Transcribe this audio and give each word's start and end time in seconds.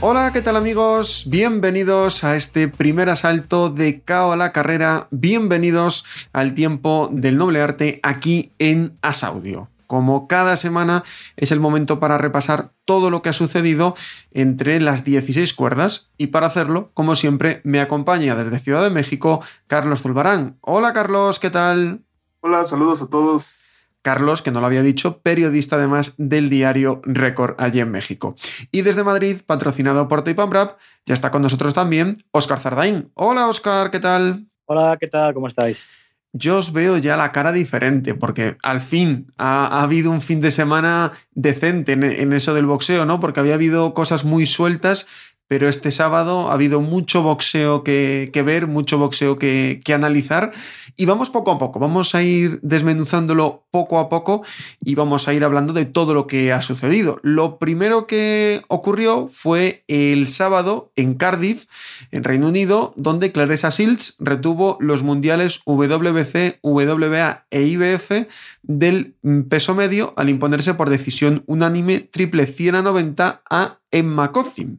Hola, 0.00 0.30
¿qué 0.32 0.42
tal 0.42 0.54
amigos? 0.54 1.24
Bienvenidos 1.26 2.22
a 2.22 2.36
este 2.36 2.68
primer 2.68 3.10
asalto 3.10 3.68
de 3.68 4.00
Cao 4.02 4.30
a 4.30 4.36
la 4.36 4.52
carrera. 4.52 5.08
Bienvenidos 5.10 6.04
al 6.32 6.54
tiempo 6.54 7.08
del 7.10 7.36
noble 7.36 7.60
arte 7.60 7.98
aquí 8.04 8.52
en 8.60 8.96
Asaudio. 9.02 9.70
Como 9.88 10.28
cada 10.28 10.56
semana 10.56 11.02
es 11.36 11.50
el 11.50 11.58
momento 11.58 11.98
para 11.98 12.16
repasar 12.16 12.70
todo 12.84 13.10
lo 13.10 13.22
que 13.22 13.30
ha 13.30 13.32
sucedido 13.32 13.96
entre 14.30 14.80
las 14.80 15.02
16 15.02 15.52
cuerdas 15.54 16.10
y 16.16 16.28
para 16.28 16.46
hacerlo, 16.46 16.92
como 16.94 17.16
siempre, 17.16 17.60
me 17.64 17.80
acompaña 17.80 18.36
desde 18.36 18.60
Ciudad 18.60 18.84
de 18.84 18.90
México 18.90 19.40
Carlos 19.66 20.02
Zulbarán. 20.02 20.58
Hola 20.60 20.92
Carlos, 20.92 21.40
¿qué 21.40 21.50
tal? 21.50 22.04
Hola, 22.40 22.64
saludos 22.66 23.02
a 23.02 23.10
todos. 23.10 23.58
Carlos, 24.08 24.40
que 24.40 24.50
no 24.50 24.62
lo 24.62 24.66
había 24.66 24.82
dicho, 24.82 25.20
periodista 25.20 25.76
además 25.76 26.14
del 26.16 26.48
diario 26.48 27.02
Récord 27.04 27.56
allí 27.58 27.80
en 27.80 27.90
México. 27.90 28.36
Y 28.72 28.80
desde 28.80 29.04
Madrid, 29.04 29.42
patrocinado 29.44 30.08
por 30.08 30.24
Tape 30.24 30.42
ya 31.04 31.12
está 31.12 31.30
con 31.30 31.42
nosotros 31.42 31.74
también 31.74 32.16
Óscar 32.30 32.58
Zardain. 32.58 33.10
Hola 33.12 33.48
Óscar, 33.48 33.90
¿qué 33.90 34.00
tal? 34.00 34.46
Hola, 34.64 34.96
¿qué 34.98 35.08
tal? 35.08 35.34
¿Cómo 35.34 35.46
estáis? 35.46 35.76
Yo 36.32 36.56
os 36.56 36.72
veo 36.72 36.96
ya 36.96 37.18
la 37.18 37.32
cara 37.32 37.52
diferente, 37.52 38.14
porque 38.14 38.56
al 38.62 38.80
fin 38.80 39.30
ha, 39.36 39.82
habido 39.82 40.10
un 40.10 40.22
fin 40.22 40.40
de 40.40 40.52
semana 40.52 41.12
decente 41.32 41.92
en, 41.92 42.02
en 42.02 42.32
eso 42.32 42.54
del 42.54 42.64
boxeo, 42.64 43.04
¿no? 43.04 43.20
Porque 43.20 43.40
había 43.40 43.56
habido 43.56 43.92
cosas 43.92 44.24
muy 44.24 44.46
sueltas 44.46 45.06
pero 45.48 45.68
este 45.68 45.90
sábado 45.90 46.50
ha 46.50 46.52
habido 46.52 46.80
mucho 46.80 47.22
boxeo 47.22 47.82
que, 47.82 48.30
ver, 48.44 48.66
mucho 48.66 48.98
boxeo 48.98 49.36
que, 49.36 49.80
analizar 49.88 50.52
y 50.96 51.06
vamos 51.06 51.30
poco 51.30 51.50
a 51.50 51.58
poco, 51.58 51.80
vamos 51.80 52.14
a 52.14 52.22
ir 52.22 52.60
desmenuzándolo 52.62 53.64
poco 53.70 53.98
a 53.98 54.10
poco 54.10 54.42
y 54.84 54.94
vamos 54.94 55.26
a 55.26 55.32
ir 55.32 55.42
hablando 55.42 55.72
de 55.72 55.86
todo 55.86 56.12
lo 56.12 56.26
que 56.26 56.52
ha 56.52 56.60
sucedido. 56.60 57.18
Lo 57.22 57.58
primero 57.58 58.06
que 58.06 58.62
ocurrió 58.68 59.28
fue 59.32 59.84
el 59.88 60.28
sábado 60.28 60.92
en 60.94 61.14
Cardiff, 61.14 61.64
en 62.10 62.22
Reino 62.22 62.48
Unido, 62.48 62.92
donde 62.96 63.32
Clarissa 63.32 63.70
Sills 63.70 64.16
retuvo 64.18 64.76
los 64.78 65.02
mundiales 65.02 65.62
WBC, 65.64 66.58
WBA 66.62 67.46
e 67.50 67.62
IBF 67.62 68.28
del 68.62 69.14
peso 69.48 69.74
medio 69.74 70.12
al 70.16 70.28
imponerse 70.28 70.74
por 70.74 70.90
decisión 70.90 71.42
unánime 71.46 72.00
triple 72.00 72.46
100 72.46 72.74
a 72.74 72.82
90 72.82 73.42
a 73.48 73.78
Emma 73.90 74.32
Cothim. 74.32 74.78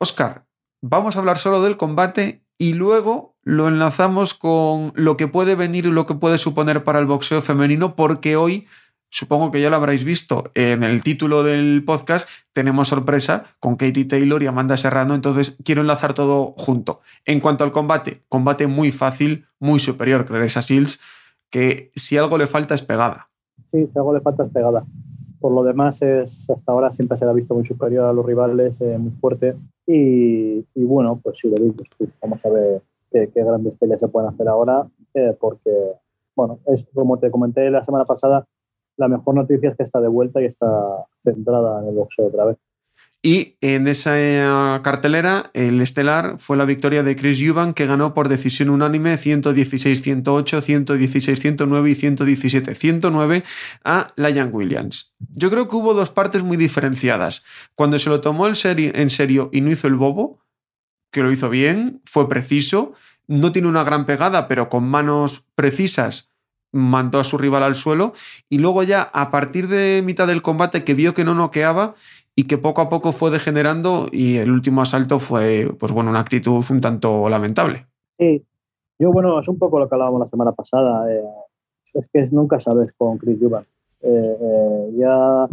Oscar, 0.00 0.46
vamos 0.80 1.16
a 1.16 1.18
hablar 1.18 1.38
solo 1.38 1.60
del 1.60 1.76
combate 1.76 2.44
y 2.56 2.74
luego 2.74 3.36
lo 3.42 3.66
enlazamos 3.66 4.34
con 4.34 4.92
lo 4.94 5.16
que 5.16 5.26
puede 5.26 5.56
venir 5.56 5.86
y 5.86 5.90
lo 5.90 6.06
que 6.06 6.14
puede 6.14 6.38
suponer 6.38 6.84
para 6.84 7.00
el 7.00 7.06
boxeo 7.06 7.42
femenino, 7.42 7.96
porque 7.96 8.36
hoy, 8.36 8.68
supongo 9.10 9.50
que 9.50 9.60
ya 9.60 9.70
lo 9.70 9.76
habréis 9.76 10.04
visto 10.04 10.50
en 10.54 10.84
el 10.84 11.02
título 11.02 11.42
del 11.42 11.82
podcast, 11.84 12.28
tenemos 12.52 12.88
sorpresa 12.88 13.56
con 13.58 13.76
Katie 13.76 14.04
Taylor 14.04 14.40
y 14.42 14.46
Amanda 14.46 14.76
Serrano, 14.76 15.14
entonces 15.14 15.56
quiero 15.64 15.80
enlazar 15.80 16.14
todo 16.14 16.54
junto. 16.56 17.00
En 17.24 17.40
cuanto 17.40 17.64
al 17.64 17.72
combate, 17.72 18.22
combate 18.28 18.66
muy 18.68 18.92
fácil, 18.92 19.46
muy 19.58 19.80
superior, 19.80 20.26
Clarissa 20.26 20.60
Shields, 20.60 21.00
que 21.50 21.90
si 21.96 22.16
algo 22.18 22.38
le 22.38 22.46
falta 22.46 22.74
es 22.74 22.82
pegada. 22.82 23.30
Sí, 23.72 23.88
si 23.92 23.98
algo 23.98 24.14
le 24.14 24.20
falta 24.20 24.44
es 24.44 24.52
pegada. 24.52 24.84
Por 25.40 25.52
lo 25.52 25.62
demás, 25.62 26.02
es, 26.02 26.48
hasta 26.50 26.72
ahora 26.72 26.92
siempre 26.92 27.16
se 27.16 27.24
ha 27.24 27.32
visto 27.32 27.54
muy 27.54 27.64
superior 27.64 28.06
a 28.06 28.12
los 28.12 28.26
rivales, 28.26 28.80
eh, 28.80 28.98
muy 28.98 29.12
fuerte. 29.12 29.54
Y, 29.86 30.64
bueno, 30.74 31.18
pues 31.22 31.38
sí, 31.38 31.48
lo 31.48 31.56
digo, 31.56 31.76
vamos 32.20 32.44
a 32.44 32.50
ver 32.50 32.82
qué, 33.10 33.30
grandes 33.34 33.74
peleas 33.78 34.00
se 34.00 34.08
pueden 34.08 34.30
hacer 34.30 34.48
ahora, 34.48 34.86
eh, 35.14 35.34
porque, 35.38 35.70
bueno, 36.36 36.58
es 36.66 36.84
como 36.92 37.18
te 37.18 37.30
comenté 37.30 37.70
la 37.70 37.84
semana 37.84 38.04
pasada, 38.04 38.46
la 38.96 39.08
mejor 39.08 39.34
noticia 39.34 39.70
es 39.70 39.76
que 39.76 39.84
está 39.84 40.00
de 40.00 40.08
vuelta 40.08 40.42
y 40.42 40.46
está 40.46 41.06
centrada 41.24 41.82
en 41.82 41.88
el 41.88 41.94
boxeo 41.94 42.26
otra 42.26 42.46
vez. 42.46 42.56
Y 43.20 43.56
en 43.60 43.88
esa 43.88 44.12
eh, 44.16 44.80
cartelera, 44.82 45.50
el 45.52 45.80
estelar 45.80 46.36
fue 46.38 46.56
la 46.56 46.64
victoria 46.64 47.02
de 47.02 47.16
Chris 47.16 47.42
Eubank, 47.42 47.74
que 47.74 47.86
ganó 47.86 48.14
por 48.14 48.28
decisión 48.28 48.70
unánime 48.70 49.18
116-108, 49.18 50.22
116-109 50.22 51.90
y 51.90 51.94
117-109 51.96 53.42
a 53.84 54.12
Lyon 54.14 54.50
Williams. 54.52 55.16
Yo 55.30 55.50
creo 55.50 55.66
que 55.66 55.74
hubo 55.74 55.94
dos 55.94 56.10
partes 56.10 56.44
muy 56.44 56.56
diferenciadas. 56.56 57.44
Cuando 57.74 57.98
se 57.98 58.08
lo 58.08 58.20
tomó 58.20 58.46
en 58.46 58.54
serio, 58.54 58.92
en 58.94 59.10
serio 59.10 59.50
y 59.52 59.62
no 59.62 59.72
hizo 59.72 59.88
el 59.88 59.96
bobo, 59.96 60.38
que 61.10 61.22
lo 61.22 61.32
hizo 61.32 61.50
bien, 61.50 62.00
fue 62.04 62.28
preciso, 62.28 62.92
no 63.26 63.50
tiene 63.50 63.66
una 63.66 63.82
gran 63.82 64.06
pegada, 64.06 64.46
pero 64.46 64.68
con 64.68 64.88
manos 64.88 65.44
precisas 65.56 66.30
mandó 66.72 67.18
a 67.18 67.24
su 67.24 67.38
rival 67.38 67.62
al 67.62 67.74
suelo 67.74 68.12
y 68.48 68.58
luego 68.58 68.82
ya 68.82 69.02
a 69.02 69.30
partir 69.30 69.68
de 69.68 70.02
mitad 70.04 70.26
del 70.26 70.42
combate 70.42 70.84
que 70.84 70.94
vio 70.94 71.14
que 71.14 71.24
no 71.24 71.34
noqueaba 71.34 71.94
y 72.38 72.44
que 72.44 72.56
poco 72.56 72.80
a 72.82 72.88
poco 72.88 73.10
fue 73.10 73.32
degenerando 73.32 74.06
y 74.12 74.36
el 74.36 74.52
último 74.52 74.80
asalto 74.80 75.18
fue, 75.18 75.68
pues 75.76 75.90
bueno, 75.90 76.10
una 76.10 76.20
actitud 76.20 76.64
un 76.70 76.80
tanto 76.80 77.28
lamentable. 77.28 77.86
Sí, 78.16 78.46
yo 78.96 79.10
bueno, 79.10 79.40
es 79.40 79.48
un 79.48 79.58
poco 79.58 79.80
lo 79.80 79.88
que 79.88 79.96
hablábamos 79.96 80.20
la 80.20 80.28
semana 80.28 80.52
pasada. 80.52 81.12
Eh, 81.12 81.24
es 81.94 82.08
que 82.12 82.24
nunca 82.30 82.60
sabes 82.60 82.92
con 82.96 83.18
Chris 83.18 83.42
Eubank. 83.42 83.66
Eh, 84.02 84.36
eh, 84.40 84.92
ya 84.96 85.48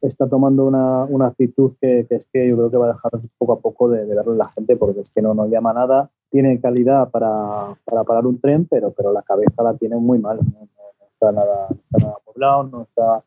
está 0.00 0.26
tomando 0.26 0.64
una, 0.64 1.04
una 1.04 1.26
actitud 1.26 1.72
que, 1.78 2.06
que, 2.08 2.14
es 2.14 2.26
que 2.32 2.48
yo 2.48 2.56
creo 2.56 2.70
que 2.70 2.78
va 2.78 2.86
a 2.86 2.92
dejar 2.94 3.12
poco 3.36 3.52
a 3.52 3.60
poco 3.60 3.90
de, 3.90 4.06
de 4.06 4.14
verlo 4.14 4.32
en 4.32 4.38
la 4.38 4.48
gente 4.48 4.76
porque 4.76 5.02
es 5.02 5.10
que 5.10 5.20
no 5.20 5.34
nos 5.34 5.50
llama 5.50 5.74
nada. 5.74 6.08
Tiene 6.30 6.58
calidad 6.62 7.10
para, 7.10 7.76
para, 7.84 8.04
parar 8.04 8.24
un 8.24 8.40
tren, 8.40 8.66
pero, 8.70 8.90
pero 8.92 9.12
la 9.12 9.20
cabeza 9.20 9.62
la 9.62 9.74
tiene 9.74 9.96
muy 9.96 10.18
mal. 10.18 10.38
No, 10.38 10.66
está, 11.12 11.30
nada, 11.30 11.66
no 11.68 11.76
está 11.76 12.06
nada 12.06 12.16
poblado, 12.24 12.62
no 12.62 12.82
está 12.84 13.22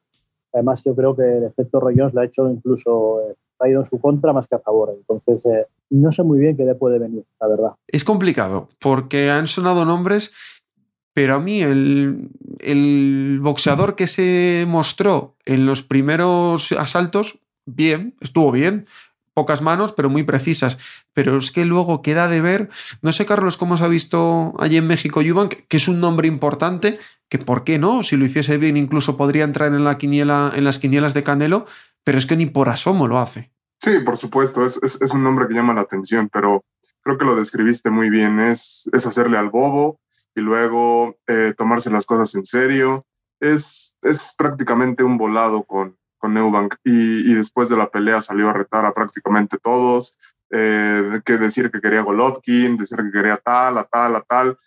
Además, 0.55 0.81
yo 0.85 0.95
creo 0.95 1.13
que 1.13 1.37
el 1.37 1.43
efecto 1.43 1.81
Roy 1.81 1.95
Jones 1.97 2.13
le 2.13 2.21
ha 2.21 2.23
hecho 2.23 2.49
incluso 2.49 3.19
eh, 3.29 3.35
ha 3.59 3.67
ido 3.67 3.81
en 3.81 3.85
su 3.85 3.99
contra 3.99 4.31
más 4.31 4.47
que 4.47 4.55
a 4.55 4.59
favor. 4.59 4.95
Entonces, 4.97 5.45
eh, 5.45 5.67
no 5.89 6.13
sé 6.13 6.23
muy 6.23 6.39
bien 6.39 6.55
qué 6.55 6.63
le 6.63 6.75
puede 6.75 6.97
venir, 6.97 7.25
la 7.41 7.47
verdad. 7.47 7.71
Es 7.87 8.05
complicado, 8.05 8.69
porque 8.79 9.29
han 9.29 9.47
sonado 9.47 9.83
nombres, 9.83 10.31
pero 11.13 11.35
a 11.35 11.39
mí 11.39 11.61
el, 11.61 12.29
el 12.59 13.39
boxeador 13.41 13.95
que 13.95 14.07
se 14.07 14.65
mostró 14.65 15.35
en 15.45 15.65
los 15.65 15.83
primeros 15.83 16.71
asaltos, 16.71 17.37
bien, 17.65 18.15
estuvo 18.21 18.49
bien, 18.51 18.85
pocas 19.35 19.61
manos, 19.61 19.91
pero 19.91 20.09
muy 20.09 20.23
precisas. 20.23 20.79
Pero 21.13 21.37
es 21.37 21.51
que 21.51 21.65
luego 21.65 22.01
queda 22.01 22.27
de 22.27 22.41
ver, 22.41 22.69
no 23.03 23.11
sé, 23.11 23.27
Carlos, 23.27 23.57
cómo 23.57 23.77
se 23.77 23.83
ha 23.83 23.87
visto 23.87 24.53
allí 24.57 24.77
en 24.77 24.87
México 24.87 25.21
Yuban, 25.21 25.49
que 25.49 25.77
es 25.77 25.87
un 25.87 25.99
nombre 25.99 26.27
importante, 26.27 26.97
que 27.29 27.37
por 27.37 27.63
qué 27.63 27.77
no, 27.77 28.01
si 28.01 28.17
lo 28.17 28.25
hiciese 28.25 28.57
bien 28.57 28.77
incluso 28.77 29.17
podría 29.17 29.43
entrar 29.43 29.73
en, 29.73 29.83
la 29.83 29.97
quiniela, 29.97 30.51
en 30.55 30.63
las 30.63 30.79
quinielas 30.79 31.13
de 31.13 31.23
Canelo, 31.23 31.65
pero 32.03 32.17
es 32.17 32.25
que 32.25 32.37
ni 32.37 32.45
por 32.45 32.69
asomo 32.69 33.07
lo 33.07 33.19
hace. 33.19 33.51
Sí, 33.79 33.99
por 33.99 34.17
supuesto, 34.17 34.65
es, 34.65 34.79
es, 34.81 35.11
un 35.11 35.23
nombre 35.23 35.47
que 35.47 35.53
llama 35.53 35.73
la 35.73 35.81
atención, 35.81 36.29
pero 36.31 36.63
creo 37.01 37.17
que 37.17 37.25
lo 37.25 37.35
describiste 37.35 37.89
muy 37.89 38.09
bien, 38.09 38.39
es, 38.39 38.89
es 38.93 39.05
hacerle 39.05 39.37
al 39.37 39.49
bobo 39.49 39.99
y 40.33 40.41
luego 40.41 41.17
eh, 41.27 41.53
tomarse 41.57 41.89
las 41.89 42.05
cosas 42.05 42.33
en 42.35 42.45
serio. 42.45 43.05
Es, 43.41 43.97
es 44.01 44.33
prácticamente 44.37 45.03
un 45.03 45.17
volado 45.17 45.63
con, 45.63 45.97
con 46.25 46.35
Eubank 46.35 46.73
y, 46.83 47.31
y, 47.31 47.35
después 47.35 47.69
de 47.69 47.77
la 47.77 47.91
pelea 47.91 48.19
salió 48.19 48.49
a 48.49 48.53
retar 48.53 48.83
a 48.83 48.93
prácticamente 48.93 49.59
todos, 49.59 50.17
eh, 50.49 51.21
que 51.23 51.37
decir 51.37 51.69
que 51.69 51.81
quería 51.81 52.01
Golovkin, 52.01 52.77
decir 52.77 52.97
que 52.97 53.11
quería 53.11 53.37
tal, 53.37 53.77
a 53.77 53.83
tal, 53.83 54.15
a 54.15 54.21
tal 54.21 54.57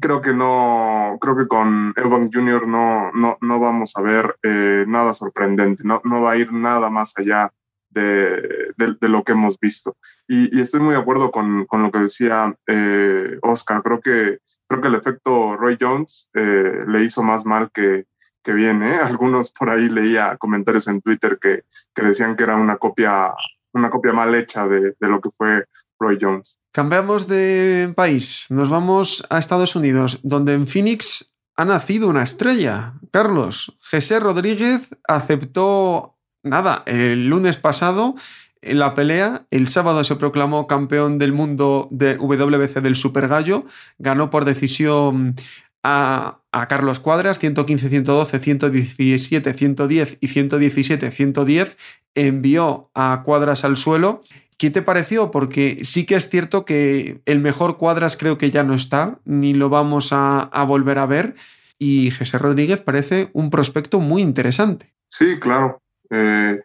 creo 0.00 0.20
que 0.20 0.32
no, 0.32 1.18
creo 1.20 1.36
que 1.36 1.48
con 1.48 1.92
Evan 1.96 2.30
Jr. 2.32 2.68
no, 2.68 3.10
no, 3.10 3.36
no 3.40 3.58
vamos 3.58 3.96
a 3.96 4.02
ver 4.02 4.36
eh, 4.44 4.84
nada 4.86 5.12
sorprendente, 5.12 5.82
no, 5.84 6.00
no 6.04 6.22
va 6.22 6.32
a 6.32 6.36
ir 6.36 6.52
nada 6.52 6.88
más 6.88 7.14
allá 7.16 7.52
de, 7.90 8.72
de, 8.76 9.08
lo 9.08 9.24
que 9.24 9.32
hemos 9.32 9.58
visto. 9.58 9.96
Y, 10.28 10.56
y, 10.56 10.60
estoy 10.60 10.78
muy 10.78 10.94
de 10.94 11.00
acuerdo 11.00 11.32
con, 11.32 11.66
con 11.66 11.82
lo 11.82 11.90
que 11.90 11.98
decía 11.98 12.54
eh, 12.68 13.38
Oscar, 13.42 13.82
creo 13.82 14.00
que, 14.00 14.38
creo 14.68 14.80
que 14.80 14.88
el 14.88 14.94
efecto 14.94 15.56
Roy 15.56 15.76
Jones 15.80 16.30
eh, 16.34 16.78
le 16.86 17.02
hizo 17.02 17.24
más 17.24 17.44
mal 17.44 17.70
que, 17.72 18.06
que 18.48 18.54
bien. 18.54 18.82
¿eh? 18.82 18.96
Algunos 19.04 19.50
por 19.50 19.68
ahí 19.68 19.90
leía 19.90 20.36
comentarios 20.38 20.88
en 20.88 21.02
Twitter 21.02 21.38
que, 21.40 21.64
que 21.94 22.02
decían 22.02 22.34
que 22.34 22.44
era 22.44 22.56
una 22.56 22.76
copia 22.76 23.34
una 23.74 23.90
copia 23.90 24.12
mal 24.12 24.34
hecha 24.34 24.66
de, 24.66 24.96
de, 24.98 25.08
lo 25.08 25.20
que 25.20 25.28
fue 25.30 25.66
Roy 26.00 26.16
Jones. 26.18 26.58
Cambiamos 26.72 27.28
de 27.28 27.92
país, 27.94 28.46
nos 28.48 28.70
vamos 28.70 29.24
a 29.28 29.38
Estados 29.38 29.76
Unidos, 29.76 30.20
donde 30.22 30.54
en 30.54 30.66
Phoenix 30.66 31.34
ha 31.54 31.66
nacido 31.66 32.08
una 32.08 32.22
estrella. 32.22 32.94
Carlos, 33.12 33.76
José 33.78 34.18
Rodríguez 34.20 34.88
aceptó, 35.06 36.16
nada, 36.42 36.82
el 36.86 37.28
lunes 37.28 37.58
pasado 37.58 38.14
en 38.62 38.78
la 38.78 38.94
pelea, 38.94 39.46
el 39.50 39.68
sábado 39.68 40.02
se 40.02 40.16
proclamó 40.16 40.66
campeón 40.66 41.18
del 41.18 41.34
mundo 41.34 41.86
de 41.90 42.16
WBC 42.16 42.80
del 42.80 42.96
Super 42.96 43.28
Gallo, 43.28 43.66
ganó 43.98 44.30
por 44.30 44.46
decisión 44.46 45.36
a, 45.82 46.40
Carlos 46.66 46.98
Cuadras, 46.98 47.38
115, 47.38 47.88
112, 47.88 48.38
117, 48.38 49.54
110 49.54 50.18
y 50.20 50.28
117, 50.28 51.10
110, 51.10 51.76
envió 52.14 52.90
a 52.94 53.22
Cuadras 53.24 53.64
al 53.64 53.76
suelo. 53.76 54.22
¿Qué 54.58 54.70
te 54.70 54.82
pareció? 54.82 55.30
Porque 55.30 55.78
sí 55.82 56.04
que 56.04 56.16
es 56.16 56.28
cierto 56.28 56.64
que 56.64 57.20
el 57.26 57.38
mejor 57.38 57.76
Cuadras 57.76 58.16
creo 58.16 58.38
que 58.38 58.50
ya 58.50 58.64
no 58.64 58.74
está, 58.74 59.20
ni 59.24 59.54
lo 59.54 59.68
vamos 59.68 60.08
a, 60.10 60.50
volver 60.66 60.98
a 60.98 61.06
ver, 61.06 61.36
y 61.78 62.10
José 62.10 62.38
Rodríguez 62.38 62.80
parece 62.80 63.30
un 63.34 63.50
prospecto 63.50 64.00
muy 64.00 64.20
interesante. 64.20 64.92
Sí, 65.08 65.38
claro. 65.38 65.80
Eh, 66.10 66.60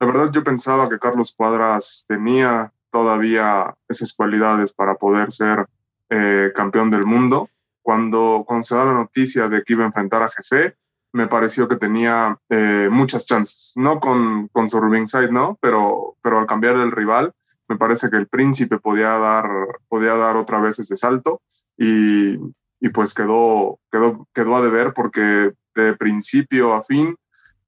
la 0.00 0.06
verdad 0.06 0.32
yo 0.32 0.42
pensaba 0.42 0.88
que 0.88 0.98
Carlos 0.98 1.32
Cuadras 1.36 2.04
tenía 2.08 2.72
todavía 2.90 3.74
esas 3.88 4.12
cualidades 4.12 4.72
para 4.72 4.96
poder 4.96 5.30
ser 5.30 5.66
eh, 6.10 6.50
campeón 6.54 6.90
del 6.90 7.04
mundo. 7.04 7.50
Cuando, 7.88 8.44
cuando 8.46 8.64
se 8.64 8.74
da 8.74 8.84
la 8.84 8.92
noticia 8.92 9.48
de 9.48 9.62
que 9.62 9.72
iba 9.72 9.82
a 9.82 9.86
enfrentar 9.86 10.22
a 10.22 10.28
GC, 10.28 10.76
me 11.14 11.26
pareció 11.26 11.68
que 11.68 11.76
tenía 11.76 12.38
eh, 12.50 12.90
muchas 12.92 13.24
chances. 13.24 13.72
No 13.76 13.98
con, 13.98 14.48
con 14.48 14.68
su 14.68 14.78
Side, 15.06 15.32
¿no? 15.32 15.56
Pero, 15.62 16.14
pero 16.20 16.38
al 16.38 16.44
cambiar 16.44 16.76
el 16.76 16.92
rival, 16.92 17.32
me 17.66 17.78
parece 17.78 18.10
que 18.10 18.18
el 18.18 18.28
príncipe 18.28 18.78
podía 18.78 19.16
dar, 19.16 19.48
podía 19.88 20.12
dar 20.16 20.36
otra 20.36 20.58
vez 20.58 20.78
ese 20.78 20.98
salto 20.98 21.40
y, 21.78 22.34
y 22.78 22.90
pues 22.92 23.14
quedó, 23.14 23.80
quedó, 23.90 24.28
quedó 24.34 24.56
a 24.56 24.60
deber 24.60 24.92
porque 24.92 25.54
de 25.74 25.96
principio 25.96 26.74
a 26.74 26.82
fin 26.82 27.16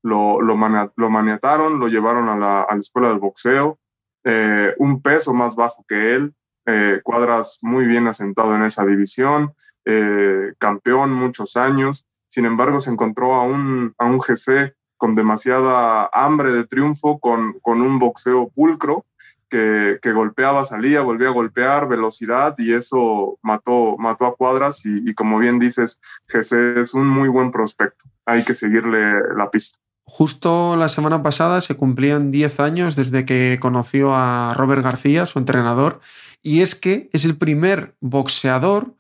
lo, 0.02 0.42
lo, 0.42 0.54
lo 0.96 1.08
maniataron, 1.08 1.80
lo 1.80 1.88
llevaron 1.88 2.28
a 2.28 2.36
la, 2.36 2.60
a 2.60 2.74
la 2.74 2.80
escuela 2.80 3.08
del 3.08 3.20
boxeo, 3.20 3.78
eh, 4.24 4.74
un 4.76 5.00
peso 5.00 5.32
más 5.32 5.56
bajo 5.56 5.82
que 5.88 6.14
él, 6.14 6.34
eh, 6.70 7.00
Cuadras 7.02 7.58
muy 7.62 7.86
bien 7.86 8.06
asentado 8.06 8.54
en 8.54 8.62
esa 8.62 8.84
división, 8.84 9.54
eh, 9.84 10.52
campeón 10.58 11.12
muchos 11.12 11.56
años, 11.56 12.06
sin 12.28 12.44
embargo 12.44 12.80
se 12.80 12.90
encontró 12.90 13.34
a 13.34 13.42
un, 13.42 13.94
a 13.98 14.06
un 14.06 14.18
GC 14.18 14.74
con 14.96 15.14
demasiada 15.14 16.10
hambre 16.12 16.52
de 16.52 16.66
triunfo, 16.66 17.18
con, 17.18 17.54
con 17.60 17.80
un 17.80 17.98
boxeo 17.98 18.50
pulcro, 18.54 19.06
que, 19.48 19.98
que, 20.00 20.12
golpeaba, 20.12 20.62
salía, 20.64 21.00
volvía 21.00 21.28
a 21.28 21.32
golpear, 21.32 21.88
velocidad, 21.88 22.54
y 22.58 22.72
eso 22.72 23.38
mató, 23.42 23.96
mató 23.98 24.26
a 24.26 24.36
Cuadras, 24.36 24.86
y, 24.86 25.10
y 25.10 25.14
como 25.14 25.38
bien 25.38 25.58
dices, 25.58 25.98
GC 26.28 26.78
es 26.78 26.94
un 26.94 27.08
muy 27.08 27.28
buen 27.28 27.50
prospecto, 27.50 28.04
hay 28.26 28.44
que 28.44 28.54
seguirle 28.54 29.14
la 29.36 29.50
pista. 29.50 29.80
Justo 30.04 30.74
la 30.74 30.88
semana 30.88 31.22
pasada 31.22 31.60
se 31.60 31.76
cumplían 31.76 32.32
10 32.32 32.58
años 32.58 32.96
desde 32.96 33.24
que 33.24 33.58
conoció 33.60 34.14
a 34.14 34.54
Robert 34.56 34.82
García, 34.82 35.24
su 35.24 35.38
entrenador, 35.38 36.00
y 36.42 36.60
es 36.60 36.74
que 36.74 37.10
es 37.12 37.24
el 37.24 37.36
primer 37.36 37.96
boxeador 38.00 38.96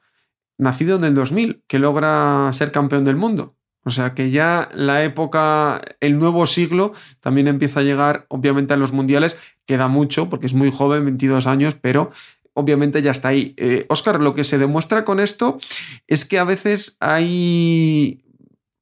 nacido 0.58 0.96
en 0.96 1.04
el 1.04 1.14
2000 1.14 1.62
que 1.66 1.78
logra 1.78 2.50
ser 2.52 2.70
campeón 2.72 3.04
del 3.04 3.16
mundo. 3.16 3.54
O 3.84 3.90
sea 3.90 4.14
que 4.14 4.30
ya 4.30 4.68
la 4.74 5.02
época, 5.04 5.80
el 6.00 6.18
nuevo 6.18 6.44
siglo, 6.44 6.92
también 7.20 7.48
empieza 7.48 7.80
a 7.80 7.82
llegar, 7.82 8.26
obviamente, 8.28 8.74
a 8.74 8.76
los 8.76 8.92
mundiales. 8.92 9.38
Queda 9.64 9.88
mucho, 9.88 10.28
porque 10.28 10.46
es 10.46 10.54
muy 10.54 10.70
joven, 10.70 11.04
22 11.06 11.46
años, 11.46 11.74
pero 11.80 12.10
obviamente 12.52 13.00
ya 13.00 13.10
está 13.10 13.28
ahí. 13.28 13.56
Oscar, 13.88 14.16
eh, 14.16 14.18
lo 14.18 14.34
que 14.34 14.44
se 14.44 14.58
demuestra 14.58 15.04
con 15.04 15.18
esto 15.18 15.58
es 16.06 16.26
que 16.26 16.38
a 16.38 16.44
veces 16.44 16.98
hay 17.00 18.22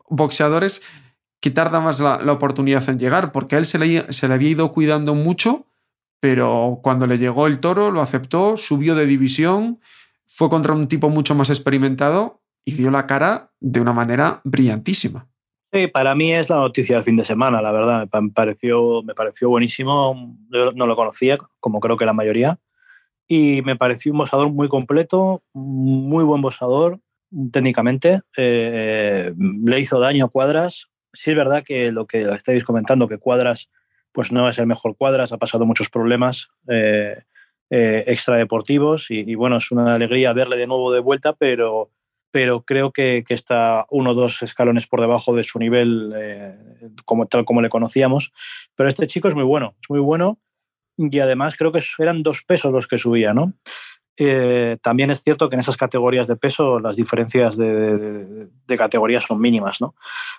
boxeadores 0.08 0.82
que 1.40 1.52
tarda 1.52 1.78
más 1.78 2.00
la, 2.00 2.32
oportunidad 2.32 2.88
en 2.88 2.98
llegar, 2.98 3.30
porque 3.30 3.54
a 3.54 3.58
él 3.58 3.66
se 3.66 3.78
le, 3.78 4.12
se 4.12 4.26
le 4.26 4.34
había 4.34 4.50
ido 4.50 4.72
cuidando 4.72 5.14
mucho, 5.14 5.66
pero 6.20 6.80
cuando 6.82 7.06
le 7.06 7.18
llegó 7.18 7.46
el 7.46 7.60
toro 7.60 7.90
lo 7.90 8.00
aceptó, 8.00 8.56
subió 8.56 8.94
de 8.94 9.06
división, 9.06 9.80
fue 10.26 10.48
contra 10.48 10.74
un 10.74 10.88
tipo 10.88 11.08
mucho 11.08 11.34
más 11.34 11.50
experimentado 11.50 12.42
y 12.64 12.72
dio 12.72 12.90
la 12.90 13.06
cara 13.06 13.52
de 13.60 13.80
una 13.80 13.92
manera 13.92 14.40
brillantísima. 14.44 15.28
Sí, 15.72 15.86
para 15.86 16.14
mí 16.14 16.32
es 16.32 16.48
la 16.48 16.56
noticia 16.56 16.96
del 16.96 17.04
fin 17.04 17.16
de 17.16 17.24
semana, 17.24 17.60
la 17.60 17.72
verdad. 17.72 18.08
Me 18.12 18.30
pareció, 18.30 19.02
me 19.02 19.14
pareció 19.14 19.50
buenísimo. 19.50 20.36
Yo 20.50 20.72
no 20.72 20.86
lo 20.86 20.96
conocía, 20.96 21.36
como 21.60 21.80
creo 21.80 21.96
que 21.96 22.06
la 22.06 22.14
mayoría. 22.14 22.58
Y 23.26 23.60
me 23.62 23.76
pareció 23.76 24.12
un 24.12 24.18
boxador 24.18 24.50
muy 24.50 24.68
completo, 24.68 25.42
muy 25.52 26.24
buen 26.24 26.40
boxador 26.40 27.00
técnicamente. 27.52 28.22
Eh, 28.36 29.34
le 29.36 29.80
hizo 29.80 30.00
daño 30.00 30.24
a 30.24 30.30
cuadras, 30.30 30.88
sí 31.12 31.30
es 31.30 31.36
verdad 31.36 31.62
que 31.64 31.92
lo 31.92 32.06
que 32.06 32.22
estáis 32.22 32.64
comentando, 32.64 33.08
que 33.08 33.18
Cuadras 33.18 33.68
pues 34.12 34.32
no 34.32 34.48
es 34.48 34.58
el 34.58 34.66
mejor 34.66 34.96
Cuadras, 34.96 35.32
ha 35.32 35.38
pasado 35.38 35.66
muchos 35.66 35.90
problemas 35.90 36.48
eh, 36.68 37.22
eh, 37.70 38.04
extradeportivos 38.06 39.10
y, 39.10 39.34
bueno, 39.34 39.58
es 39.58 39.70
una 39.70 39.94
alegría 39.94 40.32
verle 40.32 40.56
de 40.56 40.66
nuevo 40.66 40.92
de 40.92 41.00
vuelta, 41.00 41.34
pero, 41.34 41.90
pero 42.30 42.62
creo 42.62 42.92
que, 42.92 43.24
está 43.28 43.86
uno 43.90 44.10
o 44.10 44.14
dos 44.14 44.42
escalones 44.42 44.86
por 44.86 45.00
debajo 45.00 45.34
de 45.34 45.44
su 45.44 45.58
nivel, 45.58 46.12
eh, 46.16 46.56
como, 47.04 47.26
tal 47.26 47.44
como 47.44 47.62
le 47.62 47.68
conocíamos. 47.68 48.32
Pero 48.74 48.88
este 48.88 49.06
chico 49.06 49.28
es 49.28 49.34
muy 49.34 49.44
bueno, 49.44 49.74
es 49.82 49.90
muy 49.90 50.00
bueno 50.00 50.38
y 50.96 51.20
además 51.20 51.56
creo 51.56 51.70
que 51.70 51.82
eran 51.98 52.22
dos 52.22 52.42
pesos 52.42 52.72
los 52.72 52.88
que 52.88 52.98
subía, 52.98 53.32
¿no? 53.34 53.54
También 54.82 55.12
es 55.12 55.22
cierto 55.22 55.48
que 55.48 55.54
en 55.54 55.60
esas 55.60 55.76
categorías 55.76 56.26
de 56.26 56.34
peso 56.34 56.80
las 56.80 56.96
diferencias 56.96 57.56
de, 57.56 58.48
categorías 58.76 59.22
son 59.22 59.40
mínimas, 59.40 59.80
¿no? 59.80 59.94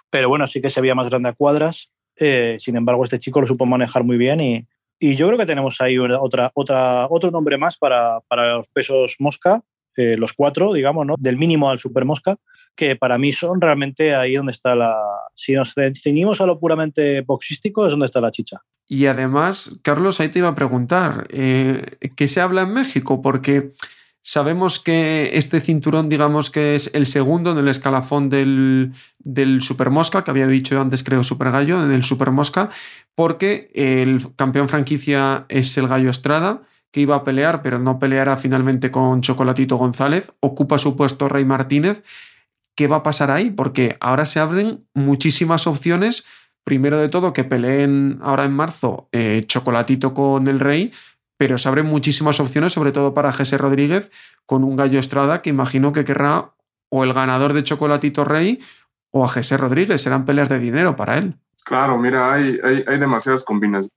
Pero 0.10 0.27
bueno, 0.27 0.48
sí 0.48 0.62
que 0.62 0.69
se 0.69 0.81
veía 0.81 0.95
más 0.95 1.10
grande 1.10 1.30
a 1.30 1.33
cuadras. 1.33 1.89
Eh, 2.19 2.57
sin 2.60 2.75
embargo, 2.75 3.04
este 3.04 3.18
chico 3.18 3.39
lo 3.39 3.48
supo 3.48 3.66
manejar 3.66 4.04
muy 4.04 4.18
bien 4.18 4.39
y, 4.42 4.68
yo 5.01 5.27
creo 5.27 5.39
que 5.39 5.45
tenemos 5.45 5.80
ahí 5.80 5.98
otra, 5.98 6.51
otra, 6.54 7.07
otro 7.10 7.31
nombre 7.31 7.57
más 7.57 7.77
para, 7.77 8.19
para 8.27 8.57
los 8.57 8.68
pesos 8.68 9.16
mosca, 9.19 9.63
eh, 9.95 10.18
los 10.18 10.33
cuatro, 10.33 10.74
digamos, 10.74 11.06
¿no? 11.06 11.16
del 11.18 11.38
mínimo 11.38 11.69
al 11.69 11.80
super 11.80 12.04
mosca, 12.04 12.36
que 12.75 12.98
para 12.98 13.18
mí 13.18 13.31
son 13.31 13.62
realmente 13.62 14.13
ahí 14.13 14.36
donde 14.36 14.51
está 14.51 14.75
la... 14.75 14.98
Si 15.33 15.54
nos 15.54 15.74
ceñimos 15.74 16.42
a 16.42 16.45
lo 16.45 16.60
puramente 16.60 17.21
boxístico, 17.21 17.86
es 17.86 17.92
donde 17.92 18.07
está 18.07 18.19
la 18.19 18.31
chicha. 18.31 18.62
Y 18.88 19.06
además, 19.06 19.80
Carlos, 19.81 20.19
ahí 20.19 20.27
te 20.27 20.39
iba 20.39 20.50
a 20.50 20.56
preguntar, 20.56 21.27
eh, 21.30 21.98
¿qué 22.18 22.27
se 22.27 22.42
habla 22.42 22.63
en 22.63 22.74
México? 22.74 23.21
Porque 23.21 23.71
sabemos 24.21 24.80
que 24.80 25.31
este 25.33 25.62
cinturón, 25.62 26.10
digamos 26.10 26.50
que 26.50 26.75
es 26.75 26.92
el 26.94 27.06
segundo 27.06 27.51
en 27.51 27.57
el 27.57 27.68
escalafón 27.68 28.30
del, 28.30 28.94
del 29.19 29.62
Super 29.62 29.89
Mosca, 29.89 30.24
que 30.24 30.31
había 30.31 30.48
dicho 30.48 30.80
antes, 30.80 31.04
creo, 31.04 31.23
Super 31.23 31.52
Gallo, 31.52 31.83
en 31.83 31.92
el 31.92 32.04
Super 32.04 32.31
Mosca, 32.31 32.69
porque 33.16 33.71
el 33.73 34.35
campeón 34.35 34.69
franquicia 34.69 35.45
es 35.49 35.78
el 35.78 35.88
Gallo 35.88 36.09
Estrada, 36.09 36.64
que 36.92 37.02
iba 37.02 37.16
a 37.16 37.23
pelear, 37.23 37.61
pero 37.61 37.80
no 37.80 37.99
peleará 37.99 38.38
finalmente 38.38 38.92
con 38.92 39.21
Chocolatito 39.21 39.78
González. 39.78 40.31
Ocupa 40.40 40.78
su 40.78 40.95
puesto 40.95 41.30
Rey 41.30 41.45
Martínez. 41.45 42.04
¿Qué 42.76 42.88
va 42.88 42.97
a 42.97 43.04
pasar 43.04 43.30
ahí? 43.30 43.52
Porque 43.52 43.97
ahora 43.99 44.26
se 44.26 44.40
abren 44.40 44.85
muchísimas 44.94 45.68
opciones 45.68 46.26
primero 46.64 46.99
de 46.99 47.09
todo, 47.09 47.33
que 47.33 47.44
peleen 47.44 48.19
ahora 48.21 48.45
en 48.45 48.54
marzo 48.54 49.09
eh, 49.11 49.44
Chocolatito 49.47 50.14
con 50.14 50.47
el 50.47 50.59
Rey, 50.59 50.92
pero 51.39 51.57
se 51.57 51.69
abren 51.69 51.85
muchísimas 51.85 52.41
opciones, 52.41 52.73
sobre 52.73 52.91
todo 52.91 53.13
para 53.13 53.31
Jesse 53.31 53.57
Rodríguez, 53.57 54.11
con 54.45 54.65
un 54.65 54.75
gallo 54.75 54.99
Estrada 54.99 55.41
que 55.41 55.49
imagino 55.49 55.93
que 55.93 56.03
querrá 56.03 56.53
o 56.89 57.05
el 57.05 57.13
ganador 57.13 57.53
de 57.53 57.63
Chocolatito 57.63 58.25
Rey 58.25 58.59
o 59.11 59.23
a 59.23 59.29
Jesse 59.29 59.57
Rodríguez. 59.57 60.01
Serán 60.01 60.25
peleas 60.25 60.49
de 60.49 60.59
dinero 60.59 60.97
para 60.97 61.17
él. 61.17 61.39
Claro, 61.63 61.97
mira, 61.97 62.33
hay, 62.33 62.59
hay, 62.63 62.99
demasiadas 62.99 63.45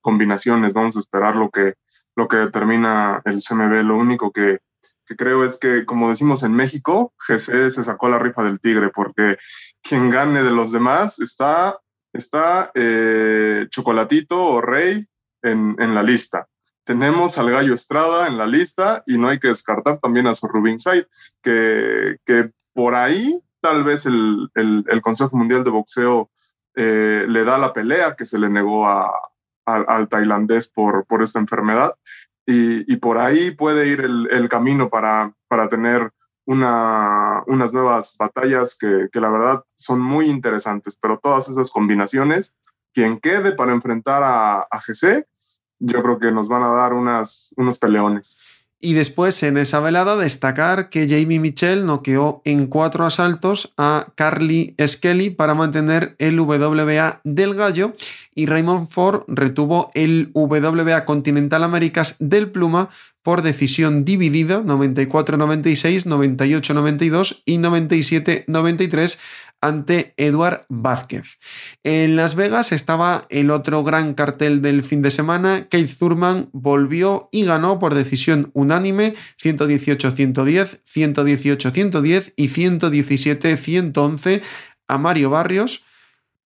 combinaciones. 0.00 0.72
Vamos 0.72 0.94
a 0.94 1.00
esperar 1.00 1.34
lo 1.34 1.50
que, 1.50 1.75
lo 2.14 2.28
que 2.28 2.37
determina 2.37 3.20
el 3.25 3.40
CMB. 3.42 3.82
Lo 3.82 3.96
único 3.96 4.30
que, 4.30 4.58
que 5.04 5.16
creo 5.16 5.44
es 5.44 5.58
que, 5.58 5.84
como 5.84 6.11
decimos 6.11 6.44
en 6.44 6.52
México, 6.52 7.12
GC 7.26 7.70
se 7.70 7.82
sacó 7.82 8.08
la 8.08 8.20
rifa 8.20 8.44
del 8.44 8.61
tigre, 8.61 8.90
porque 8.94 9.37
quien 9.82 10.11
gane 10.11 10.44
de 10.44 10.52
los 10.52 10.70
demás 10.70 11.18
está 11.18 11.76
está 12.12 12.70
eh, 12.75 13.66
Chocolatito 13.70 14.44
o 14.44 14.61
Rey 14.61 15.04
en, 15.42 15.94
la 15.94 16.02
lista. 16.02 16.46
Tenemos 16.85 17.39
al 17.39 17.51
Gallo 17.51 17.75
Estrada 17.75 18.27
en 18.27 18.39
la 18.39 18.47
lista 18.47 19.03
y 19.07 19.19
no 19.19 19.29
hay 19.29 19.39
que 19.39 19.49
descartar 19.49 20.01
también 20.01 20.27
a 20.27 20.35
su 20.35 20.49
Rubin 20.49 20.81
Side, 20.81 21.07
que, 21.43 22.17
que 22.25 22.51
por 22.75 22.95
ahí 22.95 23.43
tal 23.62 23.85
vez 23.85 24.05
el, 24.07 24.51
Consejo 25.03 25.37
Mundial 25.37 25.65
de 25.65 25.71
Boxeo 25.71 26.31
eh, 26.75 27.25
le 27.29 27.45
da 27.45 27.57
la 27.57 27.73
pelea 27.73 28.15
que 28.15 28.27
se 28.27 28.39
le 28.39 28.51
negó 28.51 28.87
al 29.65 30.09
tailandés 30.09 30.69
por, 30.69 31.07
por 31.07 31.23
esta 31.23 31.39
enfermedad. 31.39 31.95
Y, 32.45 32.97
por 32.97 33.19
ahí 33.19 33.53
puede 33.53 33.87
ir 33.87 34.01
el, 34.01 34.49
camino 34.49 34.91
para, 34.91 35.33
para 35.49 35.69
tener 35.69 36.11
una, 36.45 37.45
unas 37.47 37.73
nuevas 37.73 38.17
batallas 38.19 38.77
que, 38.79 39.09
que, 39.12 39.21
la 39.21 39.31
verdad 39.31 39.65
son 39.77 40.01
muy 40.01 40.27
interesantes, 40.27 40.99
pero 41.01 41.19
todas 41.19 41.49
esas 41.49 41.71
combinaciones, 41.71 42.53
quien 42.93 43.21
quede 43.21 43.53
para 43.53 43.73
enfrentar 43.73 44.25
a, 44.25 44.62
a 44.62 44.81
GC, 44.81 45.25
yo 45.83 46.03
creo 46.03 46.19
que 46.19 46.33
nos 46.33 46.49
van 46.49 46.62
a 46.62 46.69
dar 46.69 46.95
unas, 46.95 47.53
unos 47.57 47.79
peleones. 47.79 48.39
Y 48.85 48.95
después 48.95 49.41
en 49.45 49.59
esa 49.59 49.79
velada 49.79 50.17
destacar 50.17 50.89
que 50.89 51.09
Jamie 51.09 51.39
Mitchell 51.39 51.87
noqueó 51.87 52.43
en 52.45 52.67
cuatro 52.67 53.07
asaltos 53.07 53.73
a 53.77 54.09
Carly 54.17 54.75
Skelly 54.85 55.31
para 55.31 55.55
mantener 55.55 56.17
el 56.19 56.41
WBA 56.41 57.21
del 57.23 57.55
gallo 57.55 57.95
y 58.35 58.47
Raymond 58.47 58.89
Ford 58.89 59.23
retuvo 59.29 59.91
el 59.95 60.31
WBA 60.35 61.05
Continental 61.05 61.65
Américas 61.65 62.17
del 62.19 62.51
pluma 62.51 62.89
por 63.23 63.43
decisión 63.43 64.05
dividida 64.05 64.62
94-96, 64.62 66.07
98-92 66.07 67.43
y 67.45 67.59
97-93 67.59 69.19
ante 69.61 70.12
Eduard 70.17 70.67
Vázquez. 70.69 71.39
En 71.85 72.17
Las 72.17 72.35
Vegas 72.35 72.73
estaba 72.73 73.27
el 73.31 73.51
otro 73.51 73.85
gran 73.85 74.15
cartel 74.15 74.61
del 74.61 74.83
fin 74.83 75.03
de 75.03 75.12
semana. 75.12 75.69
Keith 75.71 75.97
Thurman 75.99 76.51
volvió 76.53 77.29
y 77.31 77.45
ganó 77.45 77.79
por 77.79 77.95
decisión 77.95 78.51
unánime 78.55 79.15
118-110, 79.41 80.81
118-110 80.85 82.33
y 82.37 82.49
117-111 82.49 84.43
a 84.89 84.99
Mario 84.99 85.31
Barrios. 85.31 85.85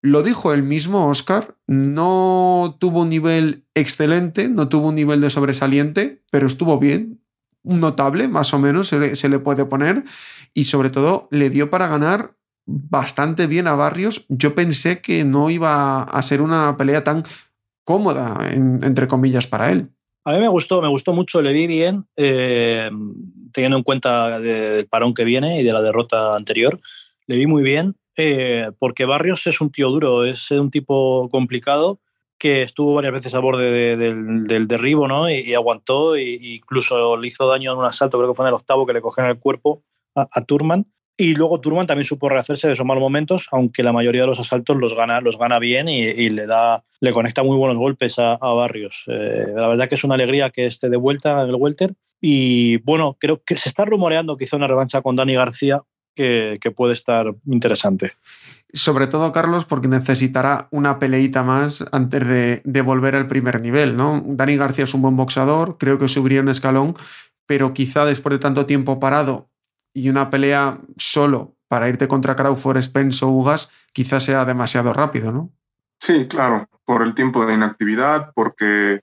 Lo 0.02 0.22
dijo 0.22 0.52
el 0.52 0.62
mismo 0.62 1.08
Oscar, 1.08 1.56
no 1.66 2.76
tuvo 2.78 3.02
un 3.02 3.08
nivel 3.08 3.64
excelente, 3.74 4.48
no 4.48 4.68
tuvo 4.68 4.88
un 4.88 4.94
nivel 4.94 5.20
de 5.20 5.30
sobresaliente, 5.30 6.22
pero 6.30 6.46
estuvo 6.46 6.78
bien, 6.78 7.20
notable, 7.66 8.28
más 8.28 8.54
o 8.54 8.58
menos 8.58 8.88
se 8.88 9.28
le, 9.28 9.38
puede 9.38 9.64
poner, 9.64 10.04
y 10.54 10.64
sobre 10.64 10.90
todo 10.90 11.28
le 11.30 11.50
dio 11.50 11.70
para 11.70 11.88
ganar 11.88 12.34
bastante 12.66 13.46
bien 13.46 13.66
a 13.66 13.74
Barrios. 13.74 14.26
Yo 14.28 14.54
pensé 14.54 15.00
que 15.00 15.24
no 15.24 15.50
iba 15.50 16.02
a 16.02 16.22
ser 16.22 16.42
una 16.42 16.76
pelea 16.76 17.02
tan 17.02 17.22
cómoda, 17.84 18.50
entre 18.52 19.08
comillas, 19.08 19.46
para 19.46 19.70
él. 19.70 19.88
A 20.24 20.32
mí 20.32 20.40
me 20.40 20.48
gustó, 20.48 20.82
me 20.82 20.88
gustó 20.88 21.12
mucho, 21.12 21.40
le 21.40 21.52
vi 21.52 21.66
bien, 21.66 22.04
teniendo 22.14 23.76
en 23.76 23.82
cuenta 23.82 24.40
del 24.40 24.86
parón 24.86 25.14
que 25.14 25.24
viene 25.24 25.60
y 25.60 25.64
de 25.64 25.72
la 25.72 25.82
derrota 25.82 26.34
anterior, 26.34 26.80
le 27.26 27.36
vi 27.36 27.46
muy 27.46 27.62
bien, 27.62 27.96
eh, 28.16 28.70
porque 28.78 29.04
Barrios 29.04 29.46
es 29.46 29.60
un 29.60 29.70
tío 29.70 29.90
duro, 29.90 30.24
es 30.24 30.50
un 30.50 30.70
tipo 30.70 31.28
complicado 31.30 32.00
que 32.38 32.62
estuvo 32.62 32.94
varias 32.94 33.14
veces 33.14 33.34
a 33.34 33.38
borde 33.38 33.96
del, 33.96 34.68
derribo 34.68 35.08
¿no? 35.08 35.30
y, 35.30 35.54
aguantó, 35.54 36.16
e 36.16 36.38
incluso 36.54 37.16
le 37.16 37.28
hizo 37.28 37.48
daño 37.48 37.72
en 37.72 37.78
un 37.78 37.84
asalto, 37.84 38.18
creo 38.18 38.30
que 38.30 38.36
fue 38.36 38.44
en 38.44 38.48
el 38.48 38.54
octavo 38.54 38.86
que 38.86 38.92
le 38.92 39.00
cogieron 39.00 39.30
el 39.30 39.38
cuerpo 39.38 39.82
a, 40.14 40.28
a 40.30 40.44
Turman 40.44 40.86
y 41.18 41.34
luego 41.34 41.60
Turman 41.60 41.86
también 41.86 42.04
supo 42.04 42.28
rehacerse 42.28 42.66
de 42.66 42.74
esos 42.74 42.84
malos 42.84 43.00
momentos, 43.00 43.48
aunque 43.50 43.82
la 43.82 43.92
mayoría 43.92 44.22
de 44.22 44.26
los 44.26 44.40
asaltos 44.40 44.76
los 44.76 44.94
gana, 44.94 45.22
los 45.22 45.38
gana 45.38 45.58
bien 45.58 45.88
y, 45.88 46.28
le 46.28 46.46
da, 46.46 46.84
le 47.00 47.12
conecta 47.12 47.42
muy 47.42 47.56
buenos 47.56 47.78
golpes 47.78 48.18
a, 48.18 48.36
Barrios. 48.36 49.04
Eh, 49.06 49.46
la 49.54 49.68
verdad 49.68 49.88
que 49.88 49.94
es 49.94 50.04
una 50.04 50.14
alegría 50.14 50.50
que 50.50 50.66
esté 50.66 50.90
de 50.90 50.98
vuelta 50.98 51.42
en 51.42 51.48
el 51.48 51.54
welter. 51.54 51.94
Y 52.20 52.78
bueno, 52.78 53.16
creo 53.18 53.42
que 53.44 53.56
se 53.56 53.70
está 53.70 53.86
rumoreando 53.86 54.36
que 54.36 54.44
hizo 54.44 54.56
una 54.56 54.66
revancha 54.66 55.00
con 55.00 55.16
Dani 55.16 55.34
García 55.34 55.82
que, 56.16 56.58
puede 56.74 56.94
estar 56.94 57.26
interesante. 57.46 58.14
Sobre 58.72 59.06
todo, 59.06 59.30
Carlos, 59.30 59.64
porque 59.64 59.86
necesitará 59.86 60.66
una 60.72 60.98
peleita 60.98 61.44
más 61.44 61.84
antes 61.92 62.26
de, 62.26 62.62
de, 62.64 62.80
volver 62.82 63.14
al 63.14 63.28
primer 63.28 63.60
nivel, 63.60 63.96
¿no? 63.96 64.22
Dani 64.26 64.56
García 64.56 64.84
es 64.84 64.94
un 64.94 65.02
buen 65.02 65.16
boxeador, 65.16 65.76
creo 65.78 65.98
que 65.98 66.08
subiría 66.08 66.40
un 66.40 66.48
escalón, 66.48 66.94
pero 67.46 67.72
quizá 67.72 68.04
después 68.04 68.32
de 68.32 68.38
tanto 68.40 68.66
tiempo 68.66 68.98
parado 68.98 69.48
y 69.94 70.08
una 70.08 70.30
pelea 70.30 70.80
solo 70.96 71.56
para 71.68 71.88
irte 71.88 72.08
contra 72.08 72.36
Crawford, 72.36 72.82
Spence 72.82 73.24
o 73.24 73.28
Ugas 73.28 73.70
quizás 73.92 74.24
sea 74.24 74.44
demasiado 74.44 74.92
rápido, 74.92 75.32
¿no? 75.32 75.52
Sí, 75.98 76.26
claro, 76.28 76.68
por 76.84 77.02
el 77.02 77.14
tiempo 77.14 77.46
de 77.46 77.54
inactividad, 77.54 78.32
porque, 78.34 79.00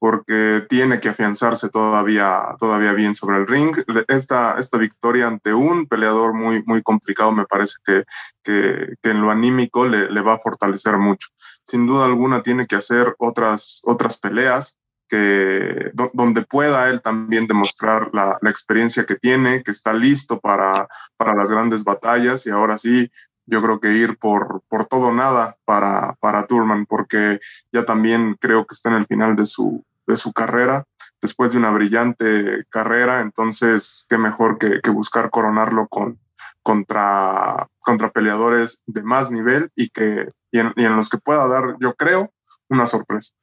porque 0.00 0.64
tiene 0.68 0.98
que 0.98 1.10
afianzarse 1.10 1.68
todavía, 1.68 2.56
todavía 2.58 2.92
bien 2.94 3.14
sobre 3.14 3.36
el 3.36 3.46
ring. 3.46 3.76
Esta, 4.08 4.56
esta 4.58 4.78
victoria 4.78 5.28
ante 5.28 5.52
un 5.52 5.86
peleador 5.86 6.32
muy, 6.32 6.62
muy 6.64 6.80
complicado 6.82 7.32
me 7.32 7.44
parece 7.44 7.76
que, 7.84 8.04
que, 8.42 8.94
que 9.02 9.10
en 9.10 9.20
lo 9.20 9.30
anímico 9.30 9.84
le, 9.84 10.10
le, 10.10 10.20
va 10.22 10.34
a 10.34 10.38
fortalecer 10.38 10.96
mucho. 10.96 11.28
Sin 11.36 11.86
duda 11.86 12.06
alguna 12.06 12.42
tiene 12.42 12.66
que 12.66 12.76
hacer 12.76 13.14
otras, 13.18 13.82
otras 13.84 14.16
peleas 14.18 14.78
que 15.06 15.90
donde 16.14 16.42
pueda 16.42 16.88
él 16.88 17.02
también 17.02 17.46
demostrar 17.46 18.08
la, 18.14 18.38
experiencia 18.42 19.04
que 19.04 19.16
tiene, 19.16 19.62
que 19.62 19.72
está 19.72 19.92
listo 19.92 20.40
para, 20.40 20.88
para 21.16 21.34
las 21.34 21.50
grandes 21.50 21.84
batallas 21.84 22.46
y 22.46 22.50
ahora 22.50 22.78
sí, 22.78 23.10
yo 23.44 23.60
creo 23.60 23.80
que 23.80 23.92
ir 23.92 24.16
por, 24.18 24.62
por 24.68 24.86
todo 24.86 25.12
nada 25.12 25.56
para, 25.64 26.14
para 26.20 26.46
Turman, 26.46 26.86
porque 26.86 27.40
ya 27.72 27.84
también 27.84 28.36
creo 28.40 28.64
que 28.64 28.74
está 28.74 28.90
en 28.90 28.96
el 28.96 29.06
final 29.06 29.34
de 29.34 29.44
su, 29.44 29.84
de 30.10 30.16
su 30.16 30.32
carrera, 30.32 30.84
después 31.20 31.52
de 31.52 31.58
una 31.58 31.70
brillante 31.70 32.64
carrera, 32.68 33.20
entonces 33.20 34.06
qué 34.08 34.18
mejor 34.18 34.58
que, 34.58 34.90
buscar 34.90 35.30
coronarlo 35.30 35.86
con, 35.88 36.18
contra, 36.62 37.68
contra 37.78 38.10
peleadores 38.10 38.82
de 38.86 39.02
más 39.02 39.30
nivel 39.30 39.70
y, 39.74 39.88
que, 39.90 40.30
y 40.50 40.58
en 40.58 40.96
los 40.96 41.08
que 41.08 41.18
pueda 41.18 41.46
dar, 41.46 41.76
yo 41.80 41.94
creo, 41.94 42.32
una 42.68 42.86
sorpresa. 42.86 43.34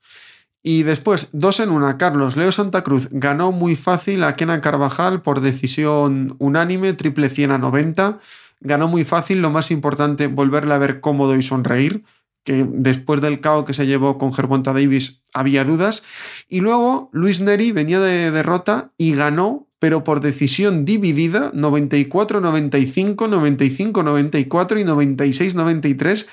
Y 0.63 0.83
después, 0.83 1.29
dos 1.31 1.61
en 1.61 1.69
una, 1.69 1.97
Carlos 1.97 2.35
Leo 2.35 2.51
Santa 2.51 2.83
Cruz 2.83 3.07
ganó 3.11 3.53
muy 3.53 3.77
fácil 3.77 4.23
a 4.23 4.35
Kenan 4.35 4.59
Carvajal 4.59 5.21
por 5.21 5.39
decisión 5.39 6.35
unánime, 6.39 6.91
triple 6.91 7.29
100 7.29 7.51
a 7.51 7.57
90. 7.57 8.19
Ganó 8.59 8.89
muy 8.89 9.05
fácil, 9.05 9.41
lo 9.41 9.49
más 9.49 9.71
importante, 9.71 10.27
volverle 10.27 10.73
a 10.73 10.77
ver 10.77 10.99
cómodo 10.99 11.35
y 11.35 11.43
sonreír, 11.43 12.03
que 12.47 12.65
después 12.65 13.19
del 13.19 13.41
caos 13.41 13.65
que 13.65 13.73
se 13.73 13.85
llevó 13.85 14.17
con 14.17 14.31
Gervonta 14.31 14.71
Davis 14.71 15.21
había 15.33 15.65
dudas. 15.65 16.03
Y 16.47 16.61
luego 16.61 17.09
Luis 17.11 17.41
Neri 17.41 17.73
venía 17.73 17.99
de 17.99 18.31
derrota 18.31 18.93
y 18.97 19.13
ganó, 19.15 19.67
pero 19.79 20.05
por 20.05 20.21
decisión 20.21 20.85
dividida, 20.85 21.51
94-95, 21.51 23.17
95-94 23.17 24.79
y 24.79 24.85
96-93 24.85 26.25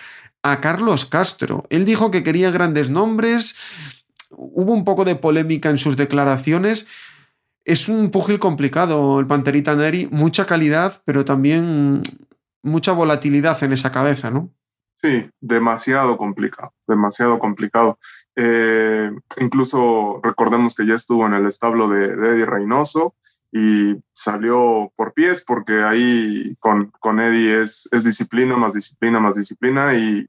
a 0.44 0.60
Carlos 0.60 1.04
Castro. 1.04 1.64
Él 1.68 1.84
dijo 1.84 2.12
que 2.12 2.22
quería 2.22 2.52
grandes 2.52 2.90
nombres, 2.90 3.56
hubo 4.30 4.72
un 4.72 4.84
poco 4.84 5.04
de 5.04 5.16
polémica 5.16 5.68
en 5.68 5.78
sus 5.78 5.96
declaraciones. 5.96 6.86
Es 7.64 7.88
un 7.88 8.10
pugil 8.10 8.38
complicado 8.38 9.18
el 9.18 9.26
Panterita 9.26 9.74
Neri, 9.74 10.06
mucha 10.12 10.46
calidad, 10.46 11.02
pero 11.04 11.24
también 11.24 12.02
mucha 12.62 12.92
volatilidad 12.92 13.60
en 13.64 13.72
esa 13.72 13.90
cabeza, 13.90 14.30
¿no? 14.30 14.52
Sí, 15.04 15.30
demasiado 15.38 16.16
complicado, 16.16 16.72
demasiado 16.88 17.38
complicado. 17.38 17.98
Eh, 18.36 19.10
incluso 19.38 20.20
recordemos 20.22 20.74
que 20.74 20.86
ya 20.86 20.94
estuvo 20.94 21.26
en 21.26 21.34
el 21.34 21.44
establo 21.46 21.88
de, 21.88 22.06
Eddie 22.06 22.46
Reynoso 22.46 23.14
y 23.52 23.96
salió 24.14 24.90
por 24.96 25.12
pies 25.12 25.44
porque 25.46 25.82
ahí 25.82 26.56
con, 26.58 26.90
con 27.00 27.20
Eddie 27.20 27.60
es, 27.60 27.86
es 27.92 28.04
disciplina, 28.04 28.56
más 28.56 28.72
disciplina, 28.72 29.20
más 29.20 29.34
disciplina 29.34 29.92
y 29.94 30.26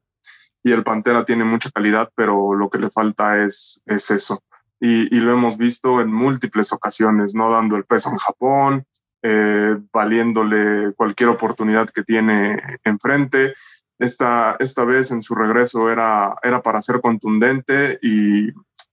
y 0.66 0.72
el 0.72 0.84
Pantera 0.84 1.24
tiene 1.24 1.44
mucha 1.44 1.70
calidad, 1.70 2.12
pero 2.16 2.56
lo 2.56 2.72
que 2.72 2.80
le 2.80 2.90
falta 2.90 3.44
es, 3.44 3.84
es 3.86 4.10
eso. 4.10 4.40
Y, 4.80 5.20
lo 5.20 5.32
hemos 5.32 5.58
visto 5.60 6.02
en 6.02 6.12
múltiples 6.12 6.74
ocasiones, 6.74 7.36
no 7.36 7.52
dando 7.52 7.76
el 7.76 7.86
peso 7.86 8.10
en 8.10 8.16
Japón, 8.16 8.86
eh, 9.22 9.78
valiéndole 9.94 10.94
cualquier 10.94 11.30
oportunidad 11.30 11.88
que 11.90 12.02
tiene 12.02 12.60
enfrente. 12.84 13.54
Esta, 14.00 14.56
esta 14.60 14.86
vez 14.86 15.12
en 15.12 15.22
su 15.22 15.36
regreso 15.36 15.90
era, 15.90 16.36
era 16.44 16.62
para 16.62 16.82
ser 16.82 17.00
contundente 17.02 17.98
y, 18.02 18.50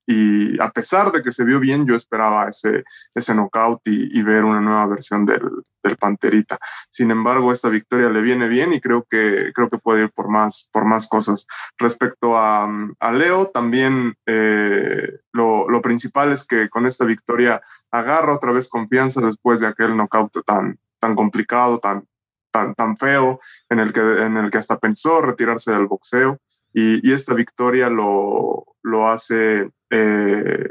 y 0.06 0.60
a 0.60 0.70
pesar 0.70 1.12
de 1.12 1.22
que 1.22 1.30
se 1.30 1.44
vio 1.44 1.60
bien, 1.60 1.86
yo 1.86 1.94
esperaba 1.94 2.48
ese, 2.48 2.84
ese 3.14 3.34
knockout 3.34 3.80
y, 3.84 4.22
ver 4.22 4.44
una 4.44 4.60
nueva 4.60 4.86
versión 4.86 5.24
del, 5.26 5.42
del, 5.82 5.96
Panterita. 5.96 6.58
Sin 6.90 7.10
embargo, 7.10 7.52
esta 7.52 7.68
victoria 7.68 8.08
le 8.08 8.20
viene 8.20 8.48
bien 8.48 8.72
y 8.72 8.80
creo 8.80 9.06
que, 9.08 9.52
creo 9.54 9.68
que 9.68 9.78
puede 9.78 10.04
ir 10.04 10.10
por 10.12 10.28
más, 10.28 10.68
por 10.72 10.84
más 10.84 11.08
cosas. 11.08 11.46
Respecto 11.78 12.36
a, 12.36 12.68
a 12.98 13.12
Leo, 13.12 13.48
también 13.48 14.14
eh, 14.26 15.08
lo, 15.32 15.68
lo, 15.68 15.82
principal 15.82 16.32
es 16.32 16.46
que 16.46 16.68
con 16.68 16.86
esta 16.86 17.04
victoria 17.04 17.60
agarra 17.90 18.34
otra 18.34 18.52
vez 18.52 18.68
confianza 18.68 19.20
después 19.20 19.60
de 19.60 19.68
aquel 19.68 19.96
knockout 19.96 20.44
tan, 20.44 20.78
tan 20.98 21.14
complicado, 21.14 21.78
tan, 21.78 22.06
tan, 22.52 22.74
tan 22.74 22.96
feo, 22.96 23.38
en 23.68 23.80
el, 23.80 23.92
que, 23.92 24.00
en 24.00 24.36
el 24.36 24.50
que 24.50 24.58
hasta 24.58 24.78
pensó 24.78 25.20
retirarse 25.20 25.72
del 25.72 25.86
boxeo. 25.86 26.38
Y, 26.72 27.06
y 27.06 27.12
esta 27.12 27.34
victoria 27.34 27.88
lo, 27.88 28.64
lo 28.82 29.08
hace 29.08 29.68
eh, 29.90 30.68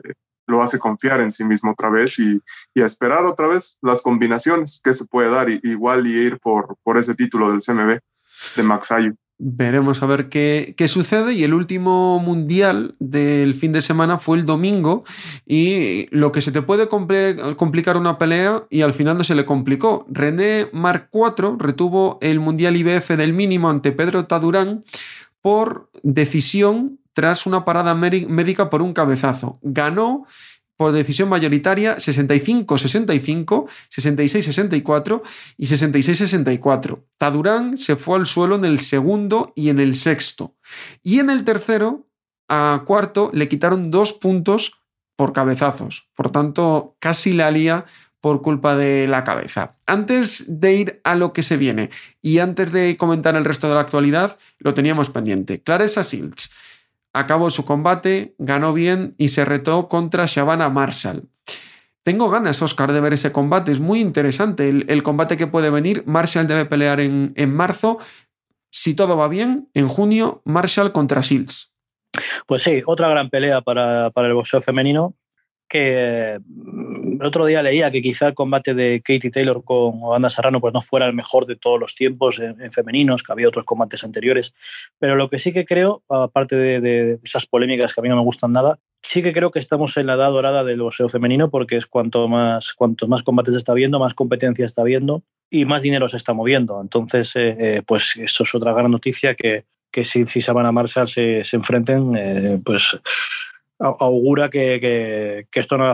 lo 0.52 0.62
hace 0.62 0.78
confiar 0.78 1.22
en 1.22 1.32
sí 1.32 1.44
mismo 1.44 1.72
otra 1.72 1.90
vez 1.90 2.20
y, 2.20 2.42
a 2.80 2.86
esperar 2.86 3.24
otra 3.26 3.48
vez 3.48 3.80
las 3.82 4.02
combinaciones 4.02 4.82
que 4.84 4.94
se 4.94 5.06
puede 5.06 5.32
dar, 5.32 5.50
y, 5.50 5.60
igual 5.64 6.06
y 6.06 6.12
ir 6.12 6.40
por, 6.40 6.76
por 6.84 6.98
ese 6.98 7.16
título 7.16 7.50
del 7.50 7.62
CMB 7.62 8.00
de 8.56 8.64
Max 8.64 8.92
Ayu. 8.92 9.16
Veremos 9.44 10.04
a 10.04 10.06
ver 10.06 10.30
qué, 10.30 10.76
qué, 10.78 10.88
sucede. 10.88 11.34
Y 11.34 11.44
el 11.44 11.56
último 11.56 12.20
mundial 12.20 12.94
del 13.00 13.56
fin 13.56 13.72
de 13.72 13.82
semana 13.82 14.20
fue 14.20 14.38
el 14.38 14.46
domingo. 14.46 15.04
Y 15.48 16.06
lo 16.16 16.32
que 16.32 16.42
se 16.42 16.52
te 16.52 16.62
puede 16.62 16.88
complicar 16.88 17.98
una 17.98 18.20
pelea 18.20 18.66
y 18.70 18.82
al 18.82 18.94
final 18.94 19.18
no 19.18 19.24
se 19.24 19.34
le 19.34 19.46
complicó. 19.46 20.06
René 20.10 20.68
Marc 20.74 21.08
4 21.10 21.56
retuvo 21.58 22.20
el 22.22 22.40
mundial 22.40 22.78
IBF 22.78 23.10
del 23.18 23.34
mínimo 23.34 23.70
ante 23.70 23.92
Pedro 23.92 24.26
Tadurán 24.26 24.84
por 25.42 25.90
decisión 26.04 27.00
tras 27.14 27.46
una 27.46 27.66
parada 27.66 27.94
médica 27.96 28.70
por 28.70 28.82
un 28.82 28.94
cabezazo. 28.94 29.60
Ganó 29.62 30.26
por 30.82 30.94
decisión 30.94 31.30
mayoritaria 31.30 31.98
65-65, 31.98 33.68
66-64 33.96 35.22
y 35.56 35.68
66-64. 35.68 37.04
Tadurán 37.20 37.78
se 37.78 37.98
fue 37.98 38.18
al 38.18 38.26
suelo 38.26 38.56
en 38.56 38.66
el 38.66 38.80
segundo 38.80 39.54
y 39.56 39.70
en 39.70 39.80
el 39.80 39.94
sexto. 39.94 40.56
Y 41.04 41.20
en 41.20 41.30
el 41.30 41.44
tercero, 41.44 42.08
a 42.50 42.82
cuarto, 42.88 43.30
le 43.32 43.48
quitaron 43.48 43.92
dos 43.92 44.14
puntos 44.14 44.82
por 45.16 45.34
cabezazos. 45.34 46.10
Por 46.16 46.32
tanto, 46.32 46.96
casi 46.98 47.34
la 47.34 47.52
lía 47.52 47.86
por 48.20 48.42
culpa 48.42 48.76
de 48.76 49.08
la 49.08 49.24
cabeza. 49.24 49.76
Antes 49.86 50.60
de 50.60 50.74
ir 50.74 51.02
a 51.04 51.14
lo 51.14 51.32
que 51.32 51.44
se 51.44 51.58
viene 51.58 51.92
y 52.24 52.40
antes 52.40 52.72
de 52.72 52.98
comentar 52.98 53.36
el 53.36 53.46
resto 53.46 53.68
de 53.68 53.76
la 53.76 53.82
actualidad, 53.82 54.40
lo 54.58 54.74
teníamos 54.74 55.12
pendiente. 55.12 55.62
Clarissa 55.62 56.04
Silts 56.04 56.52
acabó 57.14 57.50
su 57.50 57.66
combate, 57.66 58.36
ganó 58.38 58.74
bien 58.74 59.16
y 59.18 59.30
se 59.30 59.46
retó 59.46 59.88
contra 59.88 60.26
Shabana 60.26 60.70
Marshall. 60.70 61.30
Tengo 62.04 62.30
ganas, 62.30 62.62
Oscar, 62.62 62.92
de 62.94 63.02
ver 63.02 63.14
ese 63.14 63.32
combate. 63.32 63.72
Es 63.72 63.80
muy 63.80 64.00
interesante 64.00 64.70
el, 64.70 65.04
combate 65.04 65.38
que 65.38 65.48
puede 65.48 65.70
venir. 65.70 66.04
Marshall 66.08 66.48
debe 66.48 66.66
pelear 66.66 67.00
en, 67.00 67.54
marzo. 67.54 68.00
Si 68.72 68.96
todo 68.96 69.18
va 69.18 69.28
bien, 69.28 69.70
en 69.74 69.88
junio, 69.88 70.42
Marshall 70.46 70.94
contra 70.94 71.22
Shields. 71.22 71.76
Pues 72.48 72.64
sí, 72.64 72.82
otra 72.86 73.08
gran 73.10 73.30
pelea 73.30 73.62
para, 73.62 74.10
para 74.10 74.28
el 74.28 74.34
boxeo 74.34 74.62
femenino 74.62 75.16
que 75.72 76.38
mm, 76.46 77.22
el 77.22 77.26
otro 77.26 77.46
día 77.46 77.64
leía 77.64 77.90
que 77.92 78.02
quizá 78.02 78.28
el 78.28 78.34
combate 78.34 78.74
de 78.74 79.02
Katie 79.02 79.32
Taylor 79.32 79.64
con 79.64 80.04
Amanda 80.04 80.30
Serrano 80.30 80.60
pues 80.60 80.74
no 80.74 80.82
fuera 80.82 81.08
el 81.08 81.14
mejor 81.14 81.46
de 81.46 81.56
todos 81.56 81.80
los 81.80 81.96
tiempos 81.96 82.40
en, 82.40 82.72
femeninos, 82.74 83.24
que 83.24 83.32
había 83.32 83.48
otros 83.48 83.64
combates 83.64 84.04
anteriores, 84.04 84.54
pero 85.00 85.16
lo 85.16 85.30
que 85.30 85.40
sí 85.40 85.54
que 85.54 85.64
creo, 85.64 86.04
aparte 86.10 86.58
de, 86.58 87.20
esas 87.24 87.46
polémicas 87.46 87.94
que 87.94 88.02
a 88.02 88.04
mí 88.04 88.10
no 88.10 88.18
me 88.18 88.22
gustan 88.22 88.52
nada, 88.52 88.80
sí 89.02 89.24
que 89.24 89.32
creo 89.32 89.50
que 89.50 89.60
estamos 89.60 89.96
en 89.96 90.08
la 90.08 90.16
edad 90.16 90.32
dorada 90.32 90.66
del 90.66 90.82
boxeo 90.82 91.08
femenino 91.08 91.50
porque 91.50 91.78
es 91.78 91.86
cuanto 91.86 92.28
más, 92.28 92.74
cuantos 92.74 93.08
más 93.08 93.24
combates 93.24 93.56
está 93.56 93.74
viendo, 93.74 93.98
más 93.98 94.14
competencia 94.14 94.66
está 94.66 94.84
viendo 94.84 95.24
y 95.50 95.64
más 95.64 95.84
dinero 95.84 96.10
se 96.10 96.18
está 96.18 96.34
moviendo. 96.34 96.82
Entonces, 96.82 97.34
eh, 97.38 97.56
eh, 97.58 97.82
pues 97.86 98.18
eso 98.18 98.44
es 98.44 98.56
otra 98.56 98.74
gran 98.74 98.92
noticia 98.92 99.36
que, 99.36 99.64
que 99.90 100.04
si, 100.04 100.26
si 100.26 100.42
Savannah 100.42 100.74
Marshall 100.74 101.08
se, 101.08 101.46
se 101.46 101.56
enfrenten, 101.56 102.16
eh, 102.18 102.60
pues 102.64 103.00
augura 103.82 104.50
que, 104.50 105.48
esto 105.54 105.78
no, 105.78 105.86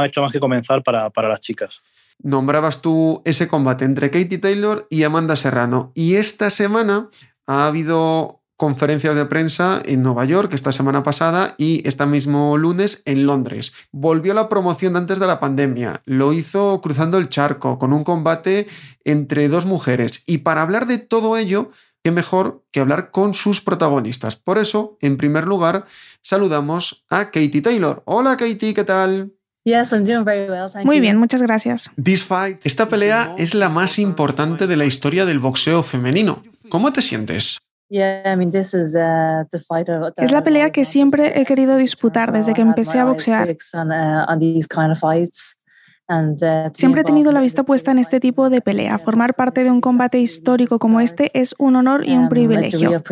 ha 0.00 0.06
hecho 0.06 0.22
más 0.22 0.32
que 0.32 0.40
comenzar 0.40 0.82
para, 0.82 1.10
las 1.28 1.40
chicas. 1.40 1.82
Nombrabas 2.22 2.82
tú 2.82 3.22
ese 3.24 3.48
combate 3.48 3.84
entre 3.84 4.10
Katie 4.10 4.38
Taylor 4.38 4.86
y 4.90 5.02
Amanda 5.04 5.36
Serrano. 5.36 5.92
Y 5.94 6.16
esta 6.16 6.50
semana 6.50 7.08
ha 7.46 7.66
habido 7.66 8.42
conferencias 8.56 9.16
de 9.16 9.26
prensa 9.26 9.82
en 9.84 10.04
Nueva 10.04 10.24
York 10.24 10.52
esta 10.52 10.70
semana 10.70 11.02
pasada 11.02 11.56
y 11.58 11.82
este 11.88 12.06
mismo 12.06 12.56
lunes 12.58 13.02
en 13.06 13.26
Londres. 13.26 13.72
Volvió 13.90 14.34
la 14.34 14.48
promoción 14.48 14.94
antes 14.94 15.18
de 15.18 15.26
la 15.26 15.40
pandemia, 15.40 16.02
lo 16.04 16.32
hizo 16.32 16.80
cruzando 16.80 17.18
el 17.18 17.28
charco 17.28 17.78
con 17.80 17.92
un 17.92 18.04
combate 18.04 18.68
entre 19.04 19.48
dos 19.48 19.66
mujeres 19.66 20.22
y 20.26 20.38
para 20.38 20.62
hablar 20.62 20.86
de 20.86 20.98
todo 20.98 21.36
ello 21.36 21.72
qué 22.02 22.10
mejor 22.10 22.64
que 22.72 22.80
hablar 22.80 23.10
con 23.10 23.34
sus 23.34 23.60
protagonistas. 23.60 24.36
Por 24.36 24.58
eso, 24.58 24.96
en 25.00 25.16
primer 25.16 25.46
lugar, 25.46 25.84
saludamos 26.20 27.04
a 27.08 27.26
Katie 27.26 27.62
Taylor. 27.62 28.02
Hola 28.04 28.36
Katie, 28.36 28.74
¿qué 28.74 28.84
tal? 28.84 29.32
Muy 30.84 30.98
bien, 30.98 31.16
muchas 31.18 31.40
gracias. 31.40 31.88
This 32.02 32.24
fight, 32.24 32.58
esta 32.64 32.88
pelea 32.88 33.34
es 33.38 33.54
la 33.54 33.68
más 33.68 34.00
importante 34.00 34.66
de 34.66 34.76
la 34.76 34.84
historia 34.86 35.24
del 35.24 35.38
boxeo 35.38 35.84
femenino. 35.84 36.42
¿Cómo 36.68 36.92
te 36.92 37.00
sientes? 37.00 37.60
Uh, 37.88 37.96
es 40.16 40.32
la 40.32 40.42
pelea 40.42 40.70
que 40.70 40.84
siempre 40.84 41.40
he 41.40 41.44
querido 41.44 41.76
disputar 41.76 42.32
desde 42.32 42.54
que 42.54 42.62
empecé 42.62 42.98
a 42.98 43.04
boxear. 43.04 43.54
Siempre 46.74 47.02
he 47.02 47.04
tenido 47.04 47.32
la 47.32 47.40
vista 47.40 47.62
puesta 47.62 47.92
en 47.92 47.98
este 47.98 48.20
tipo 48.20 48.50
de 48.50 48.60
pelea. 48.60 48.98
Formar 48.98 49.34
parte 49.34 49.64
de 49.64 49.70
un 49.70 49.80
combate 49.80 50.18
histórico 50.18 50.78
como 50.78 51.00
este 51.00 51.30
es 51.38 51.54
un 51.58 51.76
honor 51.76 52.06
y 52.06 52.14
un 52.14 52.28
privilegio. 52.28 53.02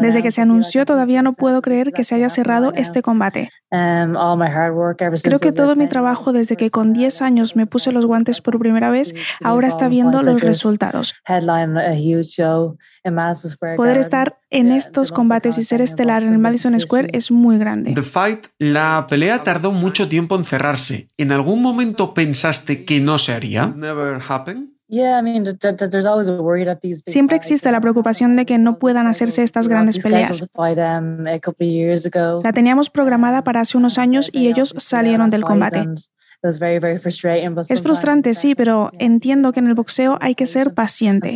Desde 0.00 0.22
que 0.22 0.30
se 0.30 0.40
anunció 0.40 0.84
todavía 0.84 1.22
no 1.22 1.32
puedo 1.32 1.62
creer 1.62 1.92
que 1.92 2.04
se 2.04 2.14
haya 2.14 2.28
cerrado 2.28 2.72
este 2.74 3.02
combate. 3.02 3.50
Um, 3.70 4.16
Creo 5.22 5.38
que 5.38 5.52
todo 5.52 5.76
mi 5.76 5.86
trabajo 5.86 6.32
desde 6.32 6.56
que 6.56 6.70
con 6.70 6.92
10 6.92 7.22
años 7.22 7.56
me 7.56 7.66
puse 7.66 7.92
los 7.92 8.06
guantes 8.06 8.40
por 8.40 8.58
primera 8.58 8.90
vez 8.90 9.14
ahora 9.44 9.68
está 9.68 9.88
viendo 9.88 10.22
los 10.22 10.40
resultados. 10.40 11.14
Poder 13.76 13.98
estar 13.98 14.38
en 14.50 14.72
estos 14.72 15.12
combates 15.12 15.58
y 15.58 15.62
ser 15.62 15.82
estelar 15.82 16.22
en 16.22 16.32
el 16.32 16.38
Madison 16.38 16.78
Square 16.80 17.10
es 17.12 17.30
muy 17.30 17.58
grande. 17.58 17.92
The 17.94 18.02
Fight, 18.02 18.46
la 18.58 19.06
pelea 19.08 19.42
tardó 19.42 19.72
mucho 19.72 20.08
tiempo 20.08 20.36
en 20.36 20.44
cerrarse. 20.44 21.08
¿En 21.16 21.32
algún 21.32 21.62
momento 21.62 22.12
pensaste 22.14 22.84
que 22.84 23.00
no 23.00 23.18
se 23.18 23.32
haría? 23.32 23.72
Siempre 27.06 27.36
existe 27.36 27.70
la 27.70 27.80
preocupación 27.80 28.34
de 28.36 28.44
que 28.44 28.58
no 28.58 28.76
puedan 28.76 29.06
hacerse 29.06 29.42
estas 29.42 29.68
grandes 29.68 30.02
peleas. 30.02 30.50
La 32.42 32.52
teníamos 32.52 32.90
programada 32.90 33.44
para 33.44 33.60
hace 33.60 33.78
unos 33.78 33.98
años 33.98 34.30
y 34.32 34.48
ellos 34.48 34.74
salieron 34.78 35.30
del 35.30 35.42
combate. 35.42 35.86
Es 37.68 37.82
frustrante, 37.82 38.34
sí, 38.34 38.54
pero 38.54 38.90
entiendo 38.98 39.52
que 39.52 39.60
en 39.60 39.68
el 39.68 39.74
boxeo 39.74 40.16
hay 40.20 40.34
que 40.34 40.46
ser 40.46 40.72
paciente. 40.72 41.34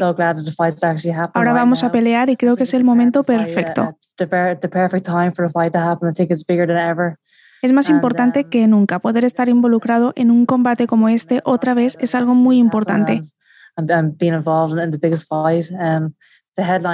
Ahora 1.35 1.53
vamos 1.53 1.85
a 1.85 1.93
pelear 1.93 2.31
y 2.31 2.37
creo 2.37 2.57
que 2.57 2.63
es 2.63 2.75
el 2.75 2.85
momento 2.85 3.23
perfecto. 3.23 3.99
Es 7.65 7.73
más 7.73 7.89
importante 7.89 8.41
um, 8.41 8.51
que 8.51 8.67
nunca. 8.67 8.99
Poder 8.99 9.25
estar 9.25 9.49
involucrado 9.49 10.13
en 10.17 10.31
un 10.31 10.45
combate 10.45 10.87
como 10.87 11.09
este 11.09 11.41
otra 11.45 11.73
vez 11.73 11.97
es 12.01 12.15
algo 12.15 12.35
muy 12.35 12.59
importante. 12.59 13.23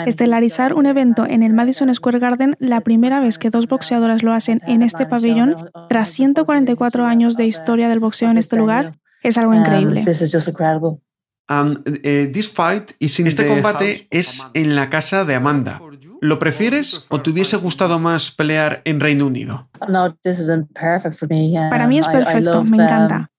Estelarizar 0.07 0.73
un 0.75 0.87
evento 0.87 1.27
en 1.27 1.43
el 1.43 1.53
Madison 1.53 1.95
Square 1.95 2.19
Garden, 2.19 2.57
la 2.59 2.81
primera 2.81 3.21
vez 3.21 3.37
que 3.37 3.51
dos 3.51 3.67
boxeadoras 3.67 4.23
lo 4.23 4.33
hacen 4.33 4.61
en 4.67 4.81
este 4.83 5.05
pabellón, 5.05 5.71
tras 5.89 6.09
144 6.11 7.05
años 7.05 7.37
de 7.37 7.47
historia 7.47 7.91
del 7.91 8.01
boxeo 8.01 8.31
en 8.31 8.39
este 8.39 8.57
lugar, 8.57 8.99
es 9.23 9.37
algo 9.37 9.53
increíble. 9.53 10.03
Este 13.01 13.49
combate 13.49 14.07
es 14.11 14.51
en 14.55 14.77
la 14.77 14.89
casa 14.89 15.25
de 15.25 15.35
Amanda. 15.35 15.83
¿Lo 16.23 16.39
prefieres 16.39 17.07
o 17.09 17.21
te 17.21 17.31
hubiese 17.31 17.57
gustado 17.57 17.99
más 17.99 18.31
pelear 18.31 18.83
en 18.85 19.01
Reino 19.01 19.27
Unido? 19.27 19.69
Para 21.71 21.87
mí 21.87 21.99
es 21.99 22.09
perfecto, 22.09 22.63
me 22.65 22.77
encanta. 22.77 23.31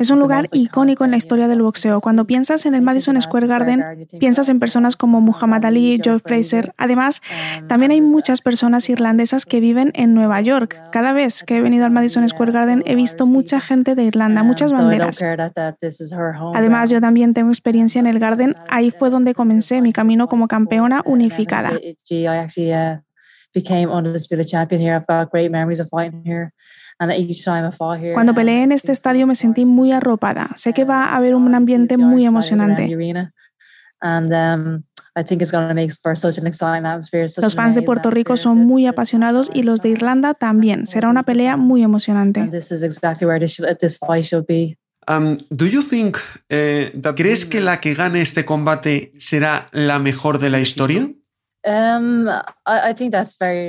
Es 0.00 0.10
un 0.10 0.20
lugar 0.20 0.46
icónico 0.52 1.04
en 1.04 1.10
la 1.10 1.16
historia 1.16 1.48
del 1.48 1.62
boxeo. 1.62 2.00
Cuando 2.00 2.26
piensas 2.26 2.64
en 2.66 2.74
el 2.74 2.82
Madison 2.82 3.20
Square 3.20 3.46
Garden, 3.46 4.06
piensas 4.20 4.48
en 4.48 4.60
personas 4.60 4.96
como 4.96 5.20
Muhammad 5.20 5.64
Ali, 5.64 6.00
Joe 6.04 6.18
Fraser. 6.20 6.74
Además, 6.76 7.20
um, 7.60 7.66
también 7.66 7.90
hay 7.90 8.00
muchas 8.00 8.40
personas 8.40 8.88
irlandesas 8.88 9.46
que 9.46 9.60
viven 9.60 9.90
en 9.94 10.14
Nueva 10.14 10.40
York. 10.40 10.80
Cada 10.92 11.12
vez 11.12 11.42
que 11.42 11.56
he 11.56 11.60
venido 11.60 11.84
al 11.86 11.90
Madison 11.90 12.28
Square 12.28 12.52
Garden 12.52 12.82
he 12.86 12.94
visto 12.94 13.26
mucha 13.26 13.60
gente 13.60 13.94
de 13.94 14.04
Irlanda, 14.04 14.42
muchas 14.42 14.72
banderas. 14.72 15.20
Además, 16.54 16.90
yo 16.90 17.00
también 17.00 17.34
tengo 17.34 17.50
experiencia 17.50 17.98
en 17.98 18.06
el 18.06 18.18
Garden. 18.18 18.54
Ahí 18.68 18.90
fue 18.90 19.10
donde 19.10 19.34
comencé 19.34 19.80
mi 19.80 19.92
camino 19.92 20.28
como 20.28 20.46
campeona 20.46 21.02
unificada. 21.04 21.72
Cuando 28.12 28.34
peleé 28.34 28.62
en 28.62 28.72
este 28.72 28.92
estadio 28.92 29.26
me 29.26 29.34
sentí 29.34 29.64
muy 29.64 29.92
arropada. 29.92 30.50
Sé 30.56 30.72
que 30.72 30.84
va 30.84 31.04
a 31.04 31.16
haber 31.16 31.34
un 31.34 31.54
ambiente 31.54 31.96
muy 31.96 32.26
emocionante. 32.26 32.88
Um, 34.02 34.82
los 37.42 37.54
fans 37.54 37.74
de 37.74 37.82
Puerto 37.82 38.10
Rico 38.10 38.36
son 38.36 38.58
muy 38.58 38.86
apasionados 38.86 39.50
y 39.52 39.62
los 39.62 39.82
de 39.82 39.90
Irlanda 39.90 40.34
también. 40.34 40.86
Será 40.86 41.08
una 41.08 41.24
pelea 41.24 41.56
muy 41.56 41.82
emocionante. 41.82 42.48
Um, 45.08 45.38
do 45.48 45.66
you 45.66 45.82
think, 45.82 46.18
eh, 46.50 46.92
¿Crees 47.16 47.46
que 47.46 47.60
la 47.60 47.80
que 47.80 47.94
gane 47.94 48.20
este 48.20 48.44
combate 48.44 49.12
será 49.16 49.66
la 49.72 49.98
mejor 49.98 50.38
de 50.38 50.50
la 50.50 50.60
historia? 50.60 51.10
Um, 51.68 52.26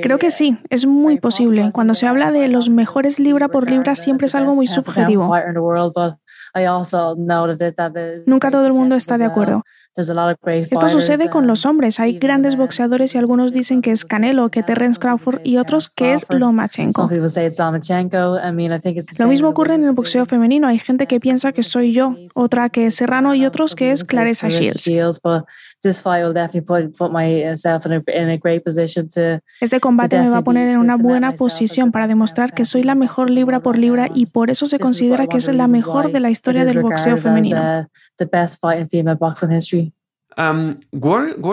Creo 0.01 0.19
que 0.19 0.31
sí, 0.31 0.57
es 0.69 0.85
muy 0.85 1.19
posible. 1.19 1.69
Cuando 1.73 1.93
se 1.93 2.07
habla 2.07 2.31
de 2.31 2.47
los 2.47 2.69
mejores 2.69 3.19
libra 3.19 3.49
por 3.49 3.69
libra 3.69 3.95
siempre 3.95 4.27
es 4.27 4.35
algo 4.35 4.55
muy 4.55 4.67
subjetivo. 4.67 5.23
Nunca 8.25 8.51
todo 8.51 8.65
el 8.67 8.73
mundo 8.73 8.95
está 8.95 9.17
de 9.17 9.25
acuerdo. 9.25 9.63
Esto 10.71 10.87
sucede 10.87 11.29
con 11.29 11.47
los 11.47 11.65
hombres. 11.65 11.99
Hay 11.99 12.19
grandes 12.19 12.55
boxeadores 12.55 13.15
y 13.15 13.17
algunos 13.17 13.53
dicen 13.53 13.81
que 13.81 13.91
es 13.91 14.05
Canelo, 14.05 14.49
que 14.49 14.63
Terence 14.63 14.99
Crawford 14.99 15.41
y 15.43 15.57
otros 15.57 15.89
que 15.89 16.13
es 16.13 16.25
Lomachenko. 16.29 17.09
Lo 19.19 19.27
mismo 19.27 19.49
ocurre 19.49 19.75
en 19.75 19.83
el 19.83 19.93
boxeo 19.93 20.25
femenino. 20.25 20.67
Hay 20.67 20.79
gente 20.79 21.07
que 21.07 21.19
piensa 21.19 21.51
que 21.51 21.63
soy 21.63 21.93
yo, 21.93 22.15
otra 22.35 22.69
que 22.69 22.87
es 22.87 22.95
Serrano 22.95 23.35
y 23.35 23.45
otros 23.45 23.75
que 23.75 23.91
es 23.91 24.03
Clarissa 24.03 24.49
Shields. 24.49 24.83
Este 29.61 29.79
combate 29.79 30.19
me 30.19 30.29
va 30.29 30.39
a 30.39 30.43
poner 30.43 30.67
en 30.69 30.77
una 30.77 30.97
buena 30.97 31.33
posición 31.33 31.91
para 31.91 32.07
demostrar 32.07 32.53
que 32.53 32.65
soy 32.65 32.83
la 32.83 32.95
mejor 32.95 33.29
libra 33.29 33.61
por 33.61 33.77
libra 33.77 34.09
y 34.13 34.25
por 34.27 34.49
eso 34.49 34.65
se 34.65 34.79
considera 34.79 35.27
que 35.27 35.37
es 35.37 35.53
la 35.53 35.67
mejor 35.67 36.11
de 36.11 36.19
la 36.19 36.29
historia 36.29 36.65
del 36.65 36.81
boxeo 36.81 37.17
femenino. 37.17 37.87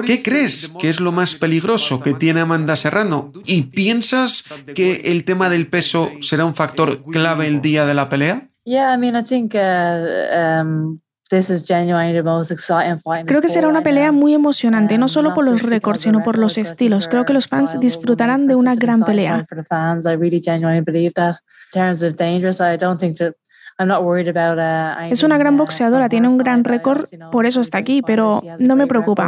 ¿Qué 0.05 0.23
crees 0.23 0.75
que 0.79 0.89
es 0.89 1.01
lo 1.01 1.11
más 1.11 1.35
peligroso 1.35 2.01
que 2.01 2.15
tiene 2.15 2.41
Amanda 2.41 2.77
Serrano? 2.77 3.33
¿Y 3.45 3.63
piensas 3.63 4.45
que 4.75 5.03
el 5.07 5.25
tema 5.25 5.51
del 5.51 5.67
peso 5.67 6.11
será 6.21 6.45
un 6.45 6.55
factor 6.55 7.03
clave 7.05 7.49
el 7.49 7.61
día 7.61 7.85
de 7.85 7.95
la 7.95 8.09
pelea? 8.09 8.49
Creo 13.27 13.41
que 13.41 13.49
será 13.49 13.69
una 13.69 13.83
pelea 13.83 14.13
muy 14.13 14.35
emocionante, 14.35 14.99
no 14.99 15.09
solo 15.09 15.35
por 15.35 15.45
los 15.45 15.63
récords, 15.63 16.01
sino 16.01 16.23
por 16.23 16.39
los 16.39 16.57
estilos. 16.57 17.09
Creo 17.09 17.25
que 17.25 17.33
los 17.33 17.49
fans 17.49 17.79
disfrutarán 17.81 18.47
de 18.47 18.55
una 18.55 18.77
gran 18.77 19.03
pelea. 19.03 19.45
Es 25.11 25.23
una 25.23 25.39
gran 25.39 25.57
boxeadora, 25.57 26.09
tiene 26.09 26.29
un 26.29 26.39
gran 26.39 26.65
récord, 26.65 27.05
por 27.31 27.47
eso 27.47 27.61
está 27.61 27.79
aquí, 27.79 28.03
pero 28.03 28.43
no 28.59 28.77
me 28.77 28.87
preocupa. 28.87 29.25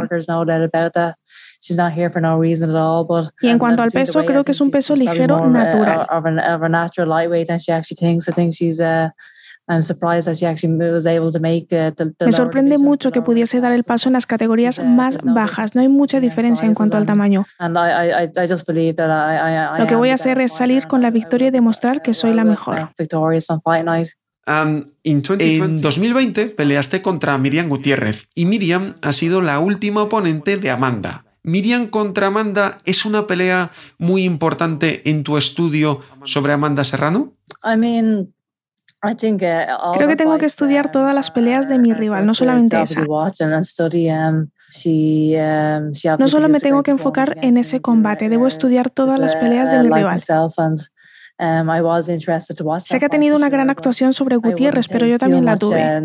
Y 3.41 3.47
en 3.47 3.59
cuanto 3.59 3.83
al 3.83 3.91
peso, 3.91 4.23
creo 4.25 4.43
que 4.43 4.51
es 4.51 4.61
un 4.61 4.71
peso 4.71 4.95
ligero 4.95 5.47
natural. 5.47 6.05
Me 12.25 12.31
sorprende 12.31 12.79
mucho 12.79 13.11
que 13.11 13.21
pudiese 13.21 13.61
dar 13.61 13.71
el 13.71 13.83
paso 13.83 14.09
en 14.09 14.13
las 14.13 14.25
categorías 14.25 14.83
más 14.83 15.19
bajas. 15.23 15.75
No 15.75 15.81
hay 15.81 15.89
mucha 15.89 16.19
diferencia 16.19 16.65
en 16.65 16.73
cuanto 16.73 16.97
al 16.97 17.05
tamaño. 17.05 17.45
Lo 17.59 19.85
que 19.87 19.95
voy 19.95 20.09
a 20.09 20.15
hacer 20.15 20.41
es 20.41 20.53
salir 20.53 20.87
con 20.87 21.03
la 21.03 21.11
victoria 21.11 21.49
y 21.49 21.51
demostrar 21.51 22.01
que 22.01 22.15
soy 22.15 22.33
la 22.33 22.45
mejor 22.45 22.89
en 25.03 25.81
2020 25.81 26.45
peleaste 26.47 27.01
contra 27.01 27.37
Miriam 27.37 27.69
Gutiérrez 27.69 28.27
y 28.35 28.45
Miriam 28.45 28.95
ha 29.01 29.11
sido 29.11 29.41
la 29.41 29.59
última 29.59 30.03
oponente 30.03 30.57
de 30.57 30.71
Amanda. 30.71 31.25
Miriam 31.43 31.87
contra 31.87 32.27
Amanda 32.27 32.79
es 32.85 33.05
una 33.05 33.27
pelea 33.27 33.71
muy 33.97 34.23
importante 34.23 35.09
en 35.09 35.23
tu 35.23 35.37
estudio 35.37 36.01
sobre 36.23 36.53
Amanda 36.53 36.83
Serrano? 36.83 37.33
Creo 39.01 40.07
que 40.07 40.15
tengo 40.17 40.37
que 40.37 40.45
estudiar 40.45 40.91
todas 40.91 41.15
las 41.15 41.31
peleas 41.31 41.69
de 41.69 41.79
mi 41.79 41.93
rival, 41.93 42.25
no 42.25 42.33
solamente 42.33 42.81
esa. 42.81 43.05
No 46.19 46.27
solo 46.27 46.49
me 46.49 46.59
tengo 46.59 46.83
que 46.83 46.91
enfocar 46.91 47.37
en 47.41 47.57
ese 47.57 47.81
combate, 47.81 48.27
debo 48.27 48.45
estudiar 48.47 48.89
todas 48.89 49.19
las 49.19 49.35
peleas 49.35 49.71
de 49.71 49.83
mi 49.83 49.89
rival. 49.89 50.21
Um, 51.41 51.69
sé 52.79 52.99
que 52.99 53.05
ha 53.05 53.09
tenido 53.09 53.37
una 53.37 53.47
gran 53.47 53.69
actuación 53.69 54.11
sobre 54.11 54.35
Gutiérrez, 54.35 54.89
pero 54.89 55.05
yo 55.05 55.17
también 55.17 55.45
la 55.45 55.55
tuve. 55.55 56.01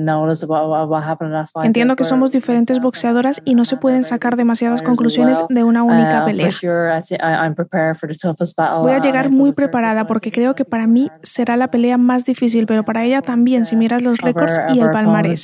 Entiendo 1.65 1.97
que 1.97 2.05
somos 2.05 2.31
diferentes 2.31 2.81
boxeadoras 2.81 3.43
y 3.45 3.57
no 3.57 3.65
se 3.65 3.77
pueden 3.77 4.05
sacar 4.05 4.37
demasiadas 4.37 4.81
conclusiones 4.81 5.43
de 5.49 5.65
una 5.65 5.83
única 5.83 6.23
uh, 6.23 6.27
pelea. 6.27 6.51
Voy 8.81 8.93
a 8.93 9.01
llegar 9.01 9.31
muy 9.31 9.53
preparada 9.53 10.07
porque 10.07 10.31
creo 10.31 10.55
que 10.55 10.65
para 10.65 10.87
mí 10.87 11.11
será 11.25 11.57
la 11.57 11.69
pelea 11.69 11.99
más 11.99 12.25
difícil, 12.25 12.67
pero 12.67 12.85
para 12.85 13.05
ella 13.05 13.21
también 13.21 13.65
si 13.65 13.75
miras 13.75 14.03
los 14.03 14.21
récords 14.21 14.61
y 14.73 14.79
el 14.79 14.91
palmarés. 14.91 15.43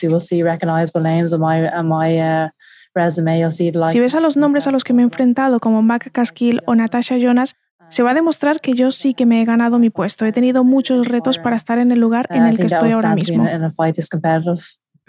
Si 3.88 3.98
ves 3.98 4.14
a 4.14 4.20
los 4.20 4.37
nombres 4.37 4.68
a 4.68 4.70
los 4.70 4.85
que 4.85 4.92
me 4.92 5.03
he 5.03 5.05
enfrentado, 5.05 5.59
como 5.59 5.83
Mac 5.83 6.11
Caskill 6.12 6.62
o 6.66 6.76
Natasha 6.76 7.18
Jonas, 7.18 7.57
se 7.90 8.03
va 8.03 8.12
a 8.12 8.14
demostrar 8.14 8.61
que 8.61 8.74
yo 8.74 8.90
sí 8.90 9.14
que 9.14 9.26
me 9.26 9.42
he 9.42 9.44
ganado 9.44 9.79
mi 9.79 9.90
puesto. 9.90 10.24
He 10.24 10.33
tenido 10.33 10.64
muchos 10.64 11.07
retos 11.07 11.38
para 11.38 11.57
estar 11.57 11.79
en 11.79 11.92
el 11.92 12.00
lugar 12.00 12.26
en 12.31 12.46
el 12.46 12.57
que 12.57 12.66
estoy 12.66 12.92
ahora 12.92 13.14
mismo. 13.14 13.46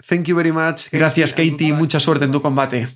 Thank 0.08 0.24
you 0.24 0.36
very 0.36 0.52
much. 0.52 0.90
Gracias, 0.90 1.32
Katie. 1.32 1.72
Mucha 1.72 2.00
suerte 2.00 2.24
en 2.24 2.32
tu 2.32 2.42
combate. 2.42 2.88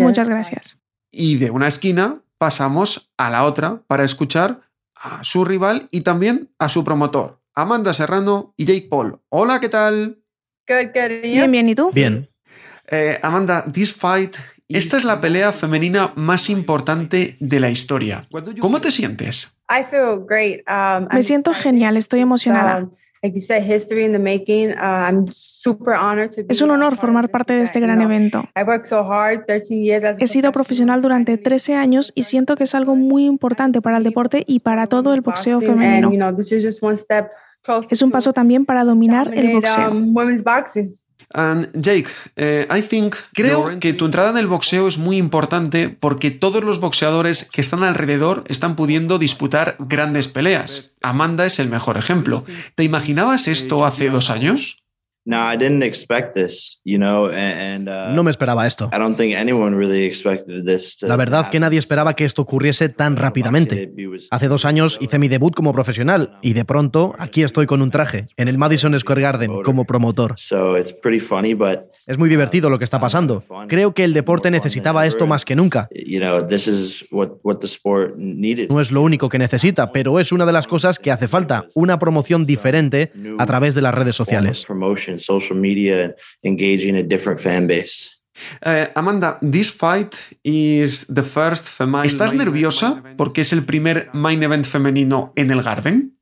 Muchas 0.00 0.28
gracias. 0.28 0.78
Y 1.10 1.38
de 1.38 1.50
una 1.50 1.66
esquina 1.66 2.20
pasamos 2.38 3.10
a 3.16 3.30
la 3.30 3.44
otra 3.44 3.82
para 3.86 4.04
escuchar 4.04 4.60
a 4.94 5.24
su 5.24 5.44
rival 5.44 5.88
y 5.90 6.02
también 6.02 6.50
a 6.58 6.68
su 6.68 6.84
promotor, 6.84 7.40
Amanda 7.54 7.92
Serrano 7.94 8.54
y 8.56 8.66
Jake 8.66 8.86
Paul. 8.88 9.18
Hola, 9.30 9.60
¿qué 9.60 9.68
tal? 9.68 10.22
Bien, 10.66 11.50
bien, 11.50 11.68
¿y 11.68 11.74
tú? 11.74 11.90
Bien. 11.92 12.28
Eh, 12.86 13.18
Amanda, 13.22 13.64
this 13.72 13.94
fight 13.94 14.36
esta 14.76 14.96
es 14.96 15.04
la 15.04 15.20
pelea 15.20 15.52
femenina 15.52 16.12
más 16.16 16.50
importante 16.50 17.36
de 17.40 17.60
la 17.60 17.70
historia. 17.70 18.24
¿Cómo 18.60 18.80
te 18.80 18.90
sientes? 18.90 19.56
Um, 20.66 21.08
Me 21.12 21.22
siento 21.22 21.52
genial, 21.52 21.96
estoy 21.96 22.20
emocionada. 22.20 22.88
Es 26.48 26.62
un 26.62 26.70
honor 26.70 26.96
formar 26.96 27.28
parte 27.28 27.52
de 27.52 27.62
este 27.62 27.78
gran 27.78 28.00
evento. 28.00 28.48
He 30.18 30.26
sido 30.26 30.52
profesional 30.52 31.02
durante 31.02 31.36
13 31.36 31.74
años 31.74 32.12
y 32.14 32.22
siento 32.22 32.56
que 32.56 32.64
es 32.64 32.74
algo 32.74 32.96
muy 32.96 33.26
importante 33.26 33.82
para 33.82 33.98
el 33.98 34.04
deporte 34.04 34.44
y 34.46 34.60
para 34.60 34.86
todo 34.86 35.12
el 35.12 35.20
boxeo 35.20 35.60
femenino. 35.60 36.08
Es 37.90 38.00
un 38.00 38.10
paso 38.10 38.32
también 38.32 38.64
para 38.64 38.84
dominar 38.84 39.34
el 39.34 39.52
boxeo. 39.52 39.92
And 41.32 41.68
Jake, 41.74 42.08
eh, 42.36 42.66
I 42.70 42.82
think, 42.82 43.16
creo 43.34 43.78
que 43.78 43.92
tu 43.92 44.04
entrada 44.06 44.30
en 44.30 44.38
el 44.38 44.46
boxeo 44.46 44.88
es 44.88 44.98
muy 44.98 45.16
importante 45.16 45.88
porque 45.88 46.30
todos 46.30 46.64
los 46.64 46.80
boxeadores 46.80 47.48
que 47.50 47.60
están 47.60 47.82
alrededor 47.82 48.44
están 48.48 48.76
pudiendo 48.76 49.18
disputar 49.18 49.76
grandes 49.78 50.28
peleas. 50.28 50.94
Amanda 51.02 51.46
es 51.46 51.58
el 51.58 51.68
mejor 51.68 51.96
ejemplo. 51.96 52.44
¿Te 52.74 52.84
imaginabas 52.84 53.48
esto 53.48 53.84
hace 53.84 54.10
dos 54.10 54.30
años? 54.30 54.79
No, 58.14 58.22
me 58.22 58.30
esperaba 58.30 58.66
esto. 58.66 58.88
La 61.06 61.16
verdad 61.16 61.48
que 61.48 61.60
nadie 61.60 61.78
esperaba 61.78 62.14
que 62.14 62.24
esto 62.24 62.42
ocurriese 62.42 62.88
tan 62.88 63.16
rápidamente. 63.16 63.92
Hace 64.30 64.48
dos 64.48 64.64
años 64.64 64.98
hice 65.00 65.18
mi 65.18 65.28
debut 65.28 65.54
como 65.54 65.72
profesional 65.72 66.38
y 66.42 66.52
de 66.52 66.64
pronto 66.64 67.14
aquí 67.18 67.42
estoy 67.42 67.66
con 67.66 67.80
un 67.80 67.90
traje 67.90 68.26
en 68.36 68.48
el 68.48 68.58
Madison 68.58 68.98
Square 68.98 69.22
Garden 69.22 69.62
como 69.62 69.84
promotor. 69.84 70.34
Es 72.06 72.18
muy 72.18 72.28
divertido 72.28 72.68
lo 72.68 72.78
que 72.78 72.84
está 72.84 72.98
pasando. 72.98 73.44
Creo 73.68 73.94
que 73.94 74.02
el 74.04 74.12
deporte 74.12 74.50
necesitaba 74.50 75.06
esto 75.06 75.26
más 75.26 75.44
que 75.44 75.54
nunca. 75.54 75.88
No 78.68 78.80
es 78.80 78.90
lo 78.90 79.02
único 79.02 79.28
que 79.28 79.38
necesita, 79.38 79.92
pero 79.92 80.18
es 80.18 80.32
una 80.32 80.44
de 80.44 80.52
las 80.52 80.66
cosas 80.66 80.98
que 80.98 81.12
hace 81.12 81.28
falta, 81.28 81.66
una 81.74 81.98
promoción 81.98 82.46
diferente 82.46 83.12
a 83.38 83.46
través 83.46 83.74
de 83.74 83.82
las 83.82 83.94
redes 83.94 84.16
sociales 84.16 84.66
social 85.20 85.58
media 85.58 86.14
engaging 86.42 86.96
a 86.96 87.02
different 87.02 87.40
fan 87.40 87.66
base. 87.66 88.10
Eh, 88.64 88.88
Amanda, 88.94 89.38
this 89.40 89.70
fight 89.70 90.14
is 90.42 91.06
the 91.06 91.22
first 91.22 91.68
feminine. 91.68 92.06
¿Estás 92.06 92.34
nerviosa 92.34 93.02
porque 93.16 93.42
es 93.42 93.52
el 93.52 93.64
primer 93.64 94.08
main 94.12 94.42
event 94.42 94.64
femenino 94.64 95.32
en 95.36 95.50
el 95.50 95.62
Garden? 95.62 96.16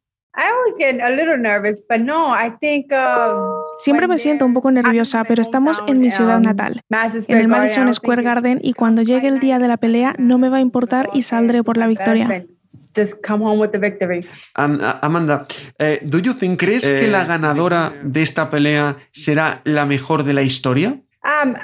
Siempre 3.79 4.07
me 4.07 4.19
siento 4.19 4.47
un 4.47 4.55
poco 4.55 4.71
nerviosa, 4.71 5.25
pero 5.25 5.43
estamos 5.43 5.83
en 5.87 5.99
mi 5.99 6.11
ciudad 6.11 6.37
um, 6.37 6.43
natal, 6.43 6.83
en 7.29 7.39
el 7.39 7.49
Madison 7.49 7.93
Square 7.93 8.23
Garden, 8.23 8.61
y 8.63 8.75
cuando 8.75 9.03
llegue 9.03 9.29
el 9.29 9.41
día 9.41 9.59
de 9.59 9.69
la 9.69 9.77
pelea 9.77 10.15
no 10.19 10.39
me 10.39 10.49
va 10.49 10.59
a 10.59 10.61
importar 10.61 11.11
y 11.13 11.23
saldré 11.23 11.65
por 11.65 11.77
la 11.77 11.87
victoria 11.87 12.45
just 12.99 13.25
come 13.25 13.45
home 13.45 13.61
with 13.61 13.71
the 13.71 13.79
victory. 13.79 14.27
Amanda, 14.55 15.47
eh, 15.79 16.01
do 16.03 16.19
you 16.19 16.35
think, 16.35 16.59
¿crees 16.59 16.89
que 16.89 17.07
la 17.07 17.23
eh, 17.23 17.27
ganadora 17.27 17.93
de 18.03 18.23
esta 18.23 18.51
pelea 18.51 18.97
será 19.13 19.61
la 19.65 19.87
mejor 19.87 20.25
de 20.25 20.35
la 20.35 20.43
historia? 20.43 21.01
Um, 21.25 21.55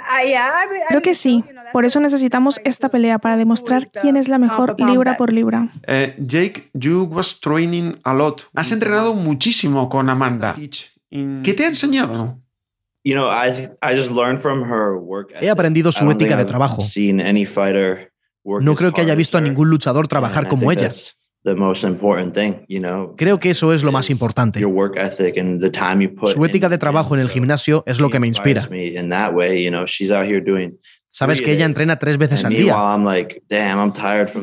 Creo 0.88 1.02
que 1.02 1.14
sí. 1.14 1.44
Por 1.72 1.84
eso 1.84 2.00
necesitamos 2.00 2.60
esta 2.64 2.88
pelea 2.88 3.18
para 3.18 3.36
demostrar 3.36 3.90
quién 3.90 4.16
es 4.16 4.28
la 4.28 4.38
mejor 4.38 4.76
libra 4.78 5.16
por 5.16 5.32
libra. 5.32 5.68
Eh, 5.86 6.14
Jake, 6.18 6.70
you 6.74 7.04
was 7.04 7.40
training 7.40 7.92
a 8.04 8.12
lot. 8.14 8.42
Has 8.54 8.72
entrenado 8.72 9.14
muchísimo 9.14 9.88
con 9.88 10.10
Amanda. 10.10 10.54
¿Qué 11.10 11.54
te 11.54 11.64
ha 11.64 11.68
enseñado? 11.68 12.38
He 15.40 15.50
aprendido 15.50 15.92
su 15.92 16.10
ética 16.10 16.36
de 16.36 16.44
trabajo. 16.44 16.82
No 18.44 18.74
creo 18.74 18.92
que 18.92 19.00
haya 19.00 19.14
visto 19.14 19.38
a 19.38 19.40
ningún 19.40 19.70
luchador 19.70 20.08
trabajar 20.08 20.48
como 20.48 20.72
ella. 20.72 20.90
Creo 23.16 23.38
que 23.38 23.50
eso 23.50 23.72
es 23.74 23.84
lo 23.84 23.92
más 23.92 24.08
importante. 24.08 24.60
Su 26.32 26.44
ética 26.44 26.68
de 26.68 26.78
trabajo 26.78 27.14
en 27.14 27.20
el 27.20 27.28
gimnasio 27.28 27.84
es 27.86 28.00
lo 28.00 28.08
que 28.08 28.18
me 28.18 28.26
inspira. 28.26 28.68
Sabes 31.10 31.40
que 31.40 31.52
ella 31.52 31.64
entrena 31.64 31.96
tres 31.96 32.18
veces 32.18 32.44
al 32.44 32.54
día. 32.54 32.74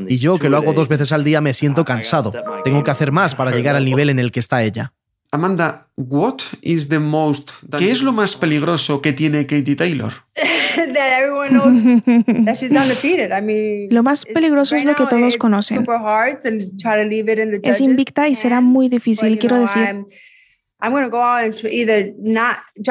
Y 0.08 0.18
yo, 0.18 0.40
que 0.40 0.48
lo 0.48 0.56
hago 0.58 0.74
dos 0.74 0.88
veces 0.88 1.12
al 1.12 1.24
día, 1.24 1.42
me 1.42 1.54
siento 1.54 1.84
cansado. 1.84 2.32
Tengo 2.64 2.82
que 2.84 2.92
hacer 2.92 3.12
más 3.12 3.36
para 3.36 3.52
llegar 3.52 3.76
al 3.76 3.84
nivel 3.84 4.10
en 4.10 4.20
el 4.20 4.32
que 4.32 4.40
está 4.40 4.64
ella. 4.64 4.94
Amanda, 5.34 5.88
what 5.96 6.40
is 6.62 6.90
the 6.90 7.00
most 7.00 7.54
¿Qué 7.78 7.90
es 7.90 8.04
lo 8.04 8.12
más 8.12 8.36
peligroso 8.36 9.02
que 9.02 9.14
tiene 9.14 9.46
Katie 9.46 9.78
Taylor? 9.78 10.12
lo 13.90 14.04
más 14.04 14.26
peligroso 14.26 14.76
es 14.76 14.84
lo 14.84 14.96
que 14.96 15.06
todos 15.06 15.38
conocen. 15.38 15.86
Es 17.64 17.82
invicta 17.82 18.28
y 18.28 18.36
será 18.36 18.60
muy 18.60 18.90
difícil, 18.90 19.40
quiero 19.40 19.58
decir. 19.58 20.04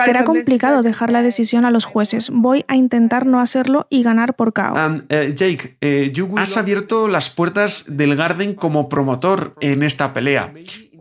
Será 0.04 0.24
complicado 0.24 0.82
dejar 0.82 1.10
la 1.10 1.22
decisión 1.22 1.64
a 1.64 1.70
los 1.70 1.84
jueces. 1.84 2.30
Voy 2.32 2.64
a 2.68 2.76
intentar 2.76 3.26
no 3.26 3.40
hacerlo 3.40 3.86
y 3.90 4.02
ganar 4.02 4.36
por 4.36 4.52
KO. 4.52 4.74
Eh, 5.08 5.32
Jake, 5.34 5.76
eh, 5.80 6.12
has 6.36 6.56
abierto 6.56 7.08
las 7.08 7.30
puertas 7.30 7.84
del 7.88 8.16
Garden 8.16 8.54
como 8.54 8.88
promotor 8.88 9.54
en 9.60 9.82
esta 9.82 10.12
pelea. 10.12 10.52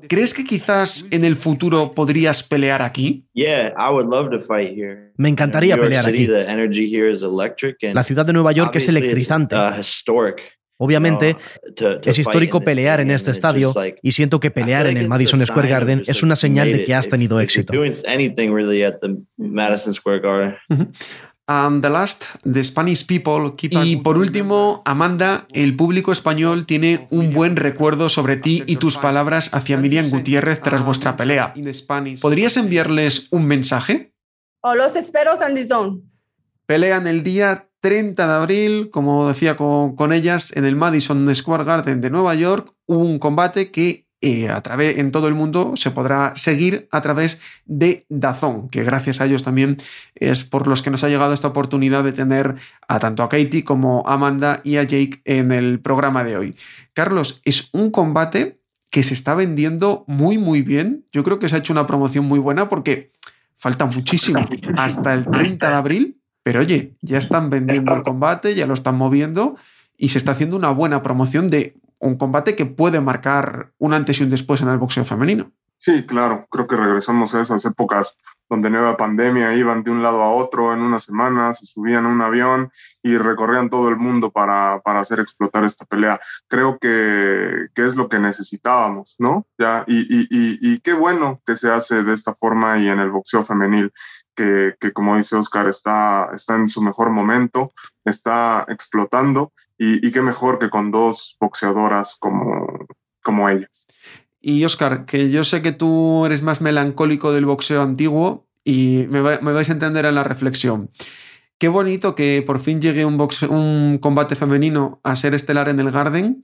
¿Crees 0.09 0.33
que 0.33 0.43
quizás 0.43 1.07
en 1.11 1.23
el 1.23 1.35
futuro 1.35 1.91
podrías 1.91 2.41
pelear 2.41 2.81
aquí? 2.81 3.25
Me 5.17 5.29
encantaría 5.29 5.77
pelear 5.77 6.07
aquí. 6.07 6.27
La 7.93 8.03
ciudad 8.03 8.25
de 8.25 8.33
Nueva 8.33 8.51
York 8.51 8.75
es 8.75 8.89
electrizante. 8.89 9.55
Uh, 9.55 9.83
Obviamente, 10.81 11.35
es 12.05 12.17
histórico 12.17 12.61
pelear 12.61 13.01
en 13.01 13.11
este 13.11 13.31
estadio 13.31 13.73
y 14.01 14.11
siento 14.13 14.39
que 14.39 14.49
pelear 14.49 14.87
en 14.87 14.97
el 14.97 15.09
Madison 15.09 15.45
Square 15.45 15.69
Garden 15.69 16.03
es 16.07 16.23
una 16.23 16.35
señal 16.35 16.71
de 16.71 16.85
que 16.85 16.95
has 16.95 17.07
tenido 17.07 17.39
éxito. 17.39 17.73
The 21.81 21.89
last, 21.89 22.25
the 22.43 22.63
Spanish 22.63 23.05
people 23.07 23.53
y 23.59 23.97
por 23.97 24.17
último, 24.17 24.83
Amanda, 24.85 25.47
el 25.51 25.75
público 25.75 26.11
español 26.11 26.65
tiene 26.67 27.07
un 27.09 27.33
buen 27.33 27.55
recuerdo 27.55 28.07
sobre 28.07 28.37
ti 28.37 28.63
y 28.67 28.75
tus 28.75 28.97
palabras 28.97 29.49
hacia 29.53 29.77
Miriam 29.77 30.09
Gutiérrez 30.09 30.61
tras 30.61 30.85
vuestra 30.85 31.17
pelea. 31.17 31.53
¿Podrías 32.21 32.55
enviarles 32.57 33.27
un 33.31 33.45
mensaje? 33.45 34.13
O 34.61 34.75
los 34.75 34.95
espero 34.95 35.31
en 35.41 35.67
zone. 35.67 36.01
Pelean 36.67 37.07
el 37.07 37.23
día 37.23 37.69
30 37.81 38.27
de 38.27 38.33
abril, 38.33 38.89
como 38.91 39.27
decía 39.27 39.55
con, 39.55 40.13
ellas, 40.13 40.55
en 40.55 40.65
el 40.65 40.75
Madison 40.75 41.33
Square 41.33 41.63
Garden 41.63 42.01
de 42.01 42.09
Nueva 42.11 42.35
York, 42.35 42.75
un 42.85 43.17
combate 43.17 43.71
que 43.71 44.08
eh, 44.21 44.49
a 44.49 44.61
través, 44.61 44.97
en 44.97 45.11
todo 45.11 45.27
el 45.27 45.33
mundo 45.33 45.73
se 45.75 45.91
podrá 45.91 46.33
seguir 46.35 46.87
a 46.91 47.01
través 47.01 47.41
de 47.65 48.05
Dazón, 48.09 48.69
que 48.69 48.83
gracias 48.83 49.21
a 49.21 49.25
ellos 49.25 49.43
también 49.43 49.77
es 50.15 50.43
por 50.43 50.67
los 50.67 50.81
que 50.81 50.91
nos 50.91 51.03
ha 51.03 51.09
llegado 51.09 51.33
esta 51.33 51.47
oportunidad 51.47 52.03
de 52.03 52.11
tener 52.11 52.55
a 52.87 52.99
tanto 52.99 53.23
a 53.23 53.29
Katie 53.29 53.63
como 53.63 54.03
a 54.05 54.13
Amanda 54.13 54.61
y 54.63 54.77
a 54.77 54.83
Jake 54.83 55.21
en 55.25 55.51
el 55.51 55.79
programa 55.79 56.23
de 56.23 56.37
hoy. 56.37 56.55
Carlos, 56.93 57.41
es 57.45 57.69
un 57.71 57.91
combate 57.91 58.59
que 58.91 59.03
se 59.03 59.13
está 59.13 59.35
vendiendo 59.35 60.03
muy, 60.07 60.37
muy 60.37 60.63
bien. 60.63 61.05
Yo 61.11 61.23
creo 61.23 61.39
que 61.39 61.47
se 61.47 61.55
ha 61.55 61.59
hecho 61.59 61.73
una 61.73 61.87
promoción 61.87 62.25
muy 62.25 62.39
buena 62.39 62.67
porque 62.69 63.11
falta 63.55 63.85
muchísimo 63.85 64.47
hasta 64.77 65.13
el 65.13 65.25
30 65.25 65.69
de 65.69 65.75
abril 65.75 66.19
pero 66.43 66.61
oye, 66.61 66.95
ya 67.01 67.17
están 67.17 67.49
vendiendo 67.49 67.93
el 67.93 68.01
combate, 68.01 68.55
ya 68.55 68.65
lo 68.65 68.73
están 68.73 68.95
moviendo 68.95 69.55
y 69.97 70.09
se 70.09 70.17
está 70.17 70.31
haciendo 70.31 70.55
una 70.55 70.71
buena 70.71 71.03
promoción 71.03 71.47
de 71.47 71.75
un 71.99 72.17
combate 72.17 72.55
que 72.55 72.65
puede 72.65 73.01
marcar 73.01 73.73
un 73.77 73.93
antes 73.93 74.19
y 74.19 74.23
un 74.23 74.29
después 74.29 74.61
en 74.61 74.69
el 74.69 74.77
boxeo 74.77 75.05
femenino. 75.05 75.51
Sí, 75.81 76.05
claro, 76.05 76.45
creo 76.51 76.67
que 76.67 76.75
regresamos 76.75 77.33
a 77.33 77.39
esas 77.41 77.63
épocas 77.63 78.17
donde 78.49 78.69
nueva 78.69 78.97
pandemia 78.97 79.53
iban 79.55 79.81
de 79.81 79.91
un 79.91 80.03
lado 80.03 80.21
a 80.23 80.29
otro 80.29 80.73
en 80.73 80.81
una 80.81 80.99
semana, 80.99 81.53
se 81.53 81.65
subían 81.65 82.05
a 82.05 82.09
un 82.09 82.21
avión 82.21 82.69
y 83.01 83.15
recorrían 83.15 83.69
todo 83.69 83.87
el 83.87 83.95
mundo 83.95 84.29
para, 84.29 84.81
para 84.81 84.99
hacer 84.99 85.21
explotar 85.21 85.63
esta 85.63 85.85
pelea. 85.85 86.19
Creo 86.49 86.79
que, 86.79 87.67
que, 87.73 87.85
es 87.85 87.95
lo 87.95 88.09
que 88.09 88.19
necesitábamos, 88.19 89.15
¿no? 89.19 89.47
Ya, 89.57 89.85
y, 89.87 89.99
y, 89.99 90.27
y, 90.29 90.79
qué 90.81 90.91
bueno 90.91 91.41
que 91.45 91.55
se 91.55 91.71
hace 91.71 92.03
de 92.03 92.13
esta 92.13 92.33
forma 92.33 92.77
y 92.79 92.89
en 92.89 92.99
el 92.99 93.11
boxeo 93.11 93.45
femenil, 93.45 93.93
que, 94.35 94.75
que 94.81 94.91
como 94.91 95.15
dice 95.15 95.37
Oscar, 95.37 95.69
está, 95.69 96.29
está 96.33 96.55
en 96.55 96.67
su 96.67 96.81
mejor 96.81 97.11
momento, 97.11 97.71
está 98.03 98.65
explotando 98.67 99.53
y, 99.79 100.11
qué 100.11 100.21
mejor 100.21 100.59
que 100.59 100.69
con 100.69 100.91
dos 100.91 101.37
boxeadoras 101.39 102.17
como, 102.19 102.67
como 103.23 103.47
ellas. 103.47 103.87
Y 104.41 104.65
Oscar, 104.65 105.05
que 105.05 105.29
yo 105.29 105.45
sé 105.45 105.61
que 105.61 105.71
tú 105.71 106.25
eres 106.25 106.41
más 106.41 106.59
melancólico 106.59 107.31
del 107.31 107.45
boxeo 107.45 107.81
antiguo 107.81 108.47
y 108.65 109.05
me, 109.09 109.21
vais 109.21 109.69
a 109.69 109.73
entender 109.73 110.05
en 110.05 110.15
la 110.15 110.25
reflexión. 110.25 110.91
Qué 111.57 111.69
bonito 111.69 112.13
que 112.13 112.43
por 112.45 112.59
fin 112.59 112.81
llegue 112.81 113.05
un, 113.05 113.19
un 113.49 113.97
combate 113.99 114.35
femenino 114.35 114.99
a 115.03 115.15
ser 115.15 115.33
estelar 115.33 115.69
en 115.69 115.79
el 115.79 115.91
Garden 115.91 116.43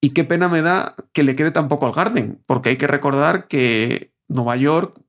y 0.00 0.10
qué 0.10 0.24
pena 0.24 0.48
me 0.48 0.60
da 0.60 0.96
que 1.12 1.22
le 1.22 1.36
quede 1.36 1.52
tampoco 1.52 1.86
al 1.86 1.92
Garden, 1.92 2.42
porque 2.44 2.70
hay 2.70 2.76
que 2.76 2.88
recordar 2.88 3.46
que 3.46 4.12
Nueva 4.28 4.56
York 4.56 5.00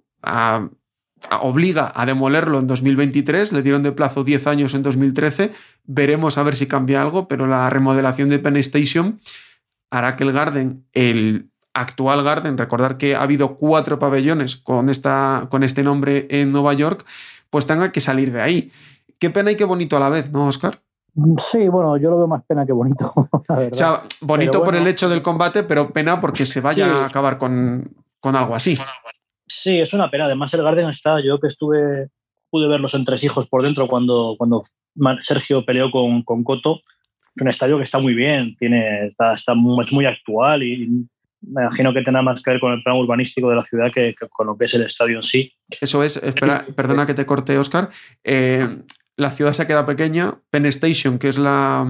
obliga 1.42 1.92
a 1.96 2.06
demolerlo 2.06 2.60
en 2.60 2.68
2023, 2.68 3.52
le 3.52 3.62
dieron 3.62 3.84
de 3.84 3.92
plazo 3.92 4.24
10 4.24 4.48
años 4.48 4.74
en 4.74 4.84
2013, 4.84 5.52
veremos 5.86 6.38
a 6.38 6.44
ver 6.44 6.56
si 6.56 6.68
cambia 6.68 7.02
algo, 7.02 7.28
pero 7.28 7.48
la 7.48 7.70
remodelación 7.70 8.30
de 8.30 8.40
Penn 8.40 8.58
Station 8.58 9.20
hará 9.92 10.16
que 10.16 10.24
el 10.24 10.32
Garden, 10.32 10.86
el 10.94 11.50
actual 11.74 12.24
Garden, 12.24 12.58
recordar 12.58 12.98
que 12.98 13.16
ha 13.16 13.22
habido 13.22 13.58
cuatro 13.58 14.00
pabellones 14.00 14.56
con, 14.56 14.90
esta, 14.90 15.48
con 15.50 15.64
este 15.64 15.84
nombre 15.84 16.28
en 16.30 16.52
Nueva 16.52 16.74
York, 16.74 17.06
pues 17.50 17.68
tenga 17.68 17.92
que 17.92 18.02
salir 18.02 18.32
de 18.32 18.42
ahí. 18.42 18.72
Qué 19.20 19.30
pena 19.30 19.52
y 19.52 19.56
qué 19.56 19.66
bonito 19.66 19.98
a 19.98 20.00
la 20.00 20.10
vez, 20.10 20.32
¿no, 20.32 20.48
Oscar? 20.48 20.82
Sí, 21.52 21.70
bueno, 21.70 21.96
yo 21.96 22.10
lo 22.10 22.18
veo 22.18 22.28
más 22.28 22.44
pena 22.46 22.66
que 22.66 22.74
bonito. 22.74 23.14
O 23.48 23.78
sea, 23.78 24.02
bonito 24.22 24.64
por 24.64 24.76
el 24.76 24.88
hecho 24.88 25.08
del 25.08 25.22
combate, 25.22 25.64
pero 25.64 25.92
pena 25.92 26.20
porque 26.20 26.46
se 26.46 26.62
vaya 26.62 26.88
a 26.88 27.06
acabar 27.06 27.38
con, 27.38 27.96
algo 28.24 28.56
así. 28.56 28.78
Sí, 29.48 29.80
es 29.80 29.94
una 29.94 30.10
pena. 30.10 30.26
Además, 30.26 30.54
el 30.54 30.64
Garden 30.64 30.90
está, 30.90 31.22
yo 31.22 31.40
que 31.40 31.48
estuve, 31.48 32.10
pude 32.50 32.68
ver 32.68 32.80
los 32.80 32.94
entresijos 32.94 33.48
por 33.48 33.64
dentro 33.64 33.88
cuando, 33.88 34.36
cuando 34.38 34.64
Sergio 35.20 35.66
peleó 35.66 35.92
con, 35.92 36.24
con 36.24 36.44
Coto. 36.44 36.82
Es 37.36 37.42
un 37.42 37.50
estadio 37.50 37.78
que 37.78 37.84
está 37.84 38.00
muy 38.00 38.14
bien, 38.14 38.56
tiene, 38.58 39.08
está, 39.08 39.34
está 39.34 39.54
es 39.54 39.92
muy 39.92 40.06
actual 40.06 40.64
y 40.64 41.06
me 41.42 41.62
imagino 41.64 41.94
que 41.94 42.02
tendrá 42.02 42.22
más 42.22 42.42
que 42.42 42.52
ver 42.52 42.60
con 42.60 42.72
el 42.72 42.82
plan 42.82 42.96
urbanístico 42.96 43.50
de 43.50 43.56
la 43.56 43.66
ciudad 43.66 43.92
que, 43.94 44.16
con 44.32 44.48
lo 44.48 44.58
que 44.58 44.66
es 44.66 44.74
el 44.74 44.84
estadio 44.84 45.18
en 45.18 45.22
sí. 45.22 45.54
Eso 45.82 46.04
es, 46.04 46.18
espera, 46.18 46.66
perdona 46.76 47.06
que 47.06 47.14
te 47.14 47.26
corte, 47.26 47.58
Oscar. 47.58 47.90
Eh, 48.24 48.68
la 49.18 49.32
ciudad 49.32 49.54
se 49.54 49.68
queda 49.68 49.86
pequeña, 49.86 50.40
Penn 50.50 50.66
Station, 50.68 51.20
que 51.20 51.28
es 51.28 51.38
la, 51.38 51.86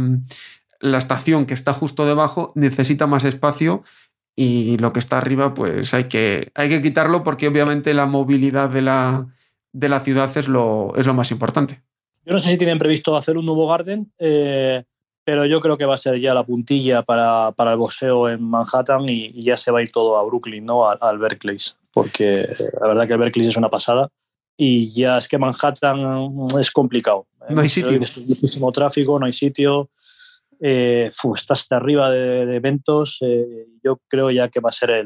la 0.80 0.98
estación 0.98 1.46
que 1.46 1.54
está 1.54 1.74
justo 1.74 2.06
debajo, 2.06 2.52
necesita 2.56 3.08
más 3.08 3.24
espacio 3.24 3.84
y 4.36 4.78
lo 4.78 4.92
que 4.92 5.00
está 5.00 5.18
arriba, 5.18 5.54
pues 5.54 5.94
hay 5.94 6.06
que, 6.06 6.52
hay 6.56 6.70
que 6.70 6.82
quitarlo 6.82 7.24
porque 7.24 7.48
obviamente 7.48 7.94
la 7.94 8.06
movilidad 8.06 8.70
de 8.70 8.82
la, 8.82 9.28
de 9.72 9.90
la 9.90 10.02
ciudad 10.02 10.36
es 10.38 10.48
lo, 10.48 10.94
es 10.96 11.06
lo 11.06 11.14
más 11.14 11.32
importante. 11.32 11.82
Yo 12.26 12.34
no 12.34 12.40
sé 12.40 12.50
si 12.50 12.58
tienen 12.58 12.80
previsto 12.80 13.16
hacer 13.16 13.38
un 13.38 13.46
nuevo 13.46 13.68
Garden. 13.68 14.12
Eh, 14.18 14.84
pero 15.26 15.46
yo 15.46 15.60
creo 15.60 15.76
que 15.76 15.86
va 15.86 15.96
a 15.96 15.98
ser 15.98 16.20
ya 16.22 16.34
la 16.36 16.46
puntilla 16.46 17.02
para, 17.02 17.52
para 17.52 17.72
el 17.72 17.78
boxeo 17.78 18.30
en 18.30 18.44
Manhattan 18.44 19.10
y, 19.10 19.44
ya 19.44 19.58
se 19.58 19.72
va 19.72 19.80
a 19.80 19.82
ir 19.82 19.92
todo 19.92 20.18
a 20.18 20.24
Brooklyn, 20.24 20.64
¿no? 20.64 20.88
Al, 20.88 21.18
Berkeley, 21.18 21.58
porque 21.92 22.48
la 22.80 22.88
verdad 22.88 23.08
que 23.08 23.14
el 23.14 23.20
Berkeley 23.20 23.48
es 23.48 23.58
una 23.58 23.70
pasada 23.70 24.10
y 24.56 24.92
ya 24.94 25.18
es 25.18 25.28
que 25.28 25.40
Manhattan 25.40 26.48
es 26.60 26.70
complicado. 26.70 27.26
No 27.50 27.62
hay 27.62 27.70
sitio. 27.70 28.00
Hay 28.00 28.26
muchísimo 28.28 28.72
tráfico, 28.72 29.20
no 29.20 29.26
hay 29.26 29.34
sitio. 29.34 29.90
Eh, 30.62 31.12
hasta 31.50 31.76
arriba 31.76 32.10
de, 32.10 32.56
eventos. 32.56 33.18
Eh, 33.22 33.68
yo 33.84 34.00
creo 34.08 34.32
ya 34.32 34.50
que 34.50 34.60
va 34.60 34.70
a 34.70 34.74
ser 34.74 35.06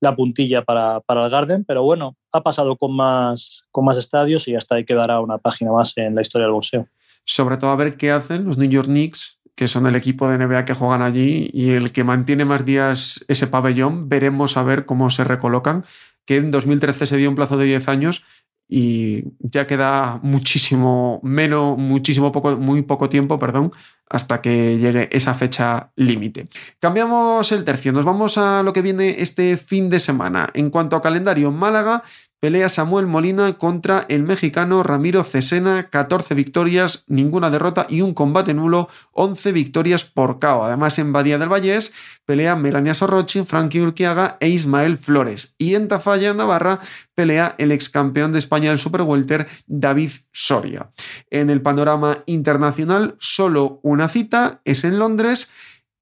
la 0.00 0.14
puntilla 0.14 0.62
para, 0.62 1.00
para, 1.00 1.24
el 1.24 1.30
Garden, 1.30 1.64
pero 1.64 1.82
bueno, 1.82 2.16
ha 2.32 2.42
pasado 2.42 2.76
con 2.76 2.94
más, 2.94 3.64
con 3.70 3.84
más 3.84 3.96
estadios 3.96 4.46
y 4.48 4.54
hasta 4.54 4.74
ahí 4.74 4.84
quedará 4.84 5.20
una 5.20 5.38
página 5.38 5.72
más 5.72 5.92
en 5.96 6.14
la 6.14 6.20
historia 6.20 6.46
del 6.46 6.52
boxeo 6.52 6.86
sobre 7.26 7.56
todo 7.58 7.70
a 7.70 7.76
ver 7.76 7.96
qué 7.96 8.12
hacen 8.12 8.44
los 8.44 8.56
New 8.56 8.70
York 8.70 8.86
Knicks, 8.86 9.40
que 9.54 9.68
son 9.68 9.86
el 9.86 9.96
equipo 9.96 10.28
de 10.28 10.38
NBA 10.38 10.64
que 10.64 10.74
juegan 10.74 11.02
allí 11.02 11.50
y 11.52 11.70
el 11.70 11.92
que 11.92 12.04
mantiene 12.04 12.44
más 12.44 12.64
días 12.64 13.24
ese 13.28 13.48
pabellón. 13.48 14.08
Veremos 14.08 14.56
a 14.56 14.62
ver 14.62 14.86
cómo 14.86 15.10
se 15.10 15.24
recolocan, 15.24 15.84
que 16.24 16.36
en 16.36 16.50
2013 16.50 17.06
se 17.06 17.16
dio 17.16 17.28
un 17.28 17.34
plazo 17.34 17.56
de 17.56 17.66
10 17.66 17.88
años 17.88 18.24
y 18.68 19.24
ya 19.38 19.66
queda 19.66 20.18
muchísimo 20.22 21.20
menos, 21.22 21.78
muchísimo 21.78 22.32
poco, 22.32 22.56
muy 22.56 22.82
poco 22.82 23.08
tiempo, 23.08 23.38
perdón, 23.38 23.70
hasta 24.08 24.40
que 24.40 24.78
llegue 24.78 25.08
esa 25.12 25.34
fecha 25.34 25.92
límite. 25.96 26.46
Cambiamos 26.80 27.50
el 27.52 27.64
tercio, 27.64 27.92
nos 27.92 28.04
vamos 28.04 28.38
a 28.38 28.62
lo 28.62 28.72
que 28.72 28.82
viene 28.82 29.16
este 29.18 29.56
fin 29.56 29.88
de 29.88 29.98
semana. 29.98 30.48
En 30.54 30.70
cuanto 30.70 30.96
a 30.96 31.02
calendario, 31.02 31.50
Málaga 31.50 32.02
pelea 32.40 32.68
Samuel 32.68 33.06
Molina 33.06 33.54
contra 33.54 34.04
el 34.08 34.22
mexicano 34.22 34.82
Ramiro 34.82 35.24
Cesena, 35.24 35.88
14 35.90 36.34
victorias, 36.34 37.04
ninguna 37.08 37.50
derrota 37.50 37.86
y 37.88 38.02
un 38.02 38.14
combate 38.14 38.54
nulo, 38.54 38.88
11 39.12 39.52
victorias 39.52 40.04
por 40.04 40.38
KO. 40.38 40.64
Además, 40.64 40.98
en 40.98 41.12
Badía 41.12 41.38
del 41.38 41.48
Vallés 41.48 41.92
pelea 42.24 42.56
Melania 42.56 42.94
Sorrochi, 42.94 43.44
Frankie 43.44 43.80
Urquiaga 43.80 44.36
e 44.40 44.48
Ismael 44.48 44.98
Flores. 44.98 45.54
Y 45.58 45.74
en 45.74 45.88
Tafalla, 45.88 46.34
Navarra, 46.34 46.80
pelea 47.14 47.54
el 47.58 47.72
ex 47.72 47.88
campeón 47.88 48.32
de 48.32 48.38
España 48.38 48.70
del 48.70 48.78
Super 48.78 49.02
Welter, 49.02 49.46
David 49.66 50.10
Soria. 50.32 50.90
En 51.30 51.50
el 51.50 51.62
panorama 51.62 52.22
internacional, 52.26 53.16
solo 53.18 53.80
una 53.82 54.08
cita, 54.08 54.60
es 54.64 54.84
en 54.84 54.98
Londres. 54.98 55.52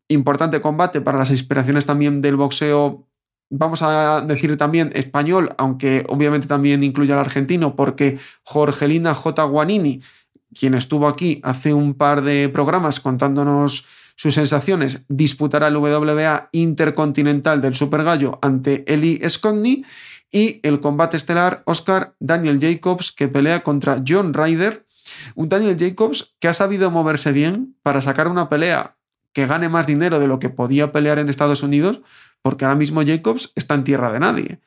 Importante 0.09 0.61
combate 0.61 1.01
para 1.01 1.19
las 1.19 1.31
inspiraciones 1.31 1.87
también 1.87 2.21
del 2.21 2.37
boxeo 2.37 3.07
vamos 3.51 3.83
a 3.83 4.23
decir 4.27 4.57
también 4.57 4.91
español, 4.95 5.55
aunque 5.59 6.05
obviamente 6.09 6.47
también 6.47 6.83
incluye 6.83 7.13
al 7.13 7.19
argentino, 7.19 7.77
porque 7.77 8.19
Jorgelina 8.43 9.15
J. 9.15 9.45
Guanini, 9.45 10.01
quien 10.53 10.75
estuvo 10.75 11.09
aquí 11.09 11.41
hace 11.43 11.75
un 11.75 11.95
par 11.95 12.23
de 12.23 12.49
programas 12.49 13.01
contándonos 13.01 13.87
sus 14.17 14.35
sensaciones, 14.35 15.05
disputará 15.09 15.69
el 15.69 15.77
WBA 15.77 16.49
Intercontinental 16.53 17.61
del 17.61 17.75
Super 17.75 18.05
Gallo 18.05 18.39
ante 18.43 18.85
Eli 18.93 19.21
Scotney 19.29 19.85
y 20.31 20.61
el 20.63 20.81
combate 20.81 21.17
estelar 21.17 21.63
Oscar 21.67 22.15
Daniel 22.21 22.59
Jacobs 22.61 23.13
que 23.13 23.29
pelea 23.29 23.63
contra 23.63 24.03
John 24.07 24.35
Ryder, 24.35 24.87
un 25.35 25.49
Daniel 25.49 25.77
Jacobs 25.79 26.35
que 26.39 26.49
ha 26.49 26.53
sabido 26.53 26.91
moverse 26.91 27.33
bien 27.33 27.77
para 27.83 28.01
sacar 28.01 28.29
una 28.29 28.49
pelea 28.49 28.97
que 29.33 29.47
gane 29.47 29.69
más 29.69 29.87
dinero 29.87 30.21
de 30.21 30.29
lo 30.29 30.39
que 30.39 30.49
podía 30.49 30.93
pelear 30.93 31.19
en 31.19 31.29
Estados 31.29 31.63
Unidos, 31.63 32.01
porque 32.45 32.67
ahora 32.67 32.77
mismo 32.77 33.03
Jacobs 33.03 33.53
está 33.57 33.75
en 33.75 33.85
tierra 33.85 34.13
de 34.13 34.21
nadie. 34.21 34.59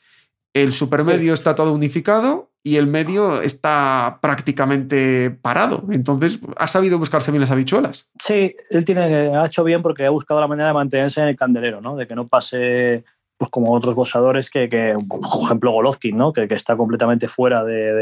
El 0.52 0.74
supermedio 0.74 1.36
está 1.36 1.54
todo 1.54 1.72
unificado 1.72 2.50
y 2.64 2.78
el 2.78 2.88
medio 2.88 3.40
está 3.44 4.18
prácticamente 4.20 5.30
parado. 5.30 5.84
Entonces, 5.92 6.40
ha 6.58 6.68
sabido 6.68 6.98
buscarse 6.98 7.30
bien 7.30 7.42
las 7.42 7.52
habichuelas. 7.52 8.10
Sí, 8.20 8.56
él 8.72 8.84
tiene, 8.84 9.38
ha 9.38 9.46
hecho 9.46 9.64
bien 9.64 9.84
porque 9.84 10.08
ha 10.08 10.10
buscado 10.10 10.42
la 10.42 10.48
manera 10.48 10.70
de 10.70 10.74
mantenerse 10.74 11.22
en 11.22 11.28
el 11.28 11.36
candelero, 11.36 11.80
¿no? 11.80 11.96
De 11.96 12.08
que 12.08 12.16
no 12.16 12.28
pase 12.28 13.04
pues 13.38 13.52
como 13.52 13.72
otros 13.72 13.94
boxeadores 13.94 14.50
que, 14.50 14.98
por 15.08 15.44
ejemplo, 15.44 15.72
Golovkin, 15.72 16.18
¿no? 16.18 16.34
Que, 16.34 16.48
que 16.48 16.56
está 16.56 16.76
completamente 16.76 17.28
fuera 17.28 17.64
de, 17.64 17.94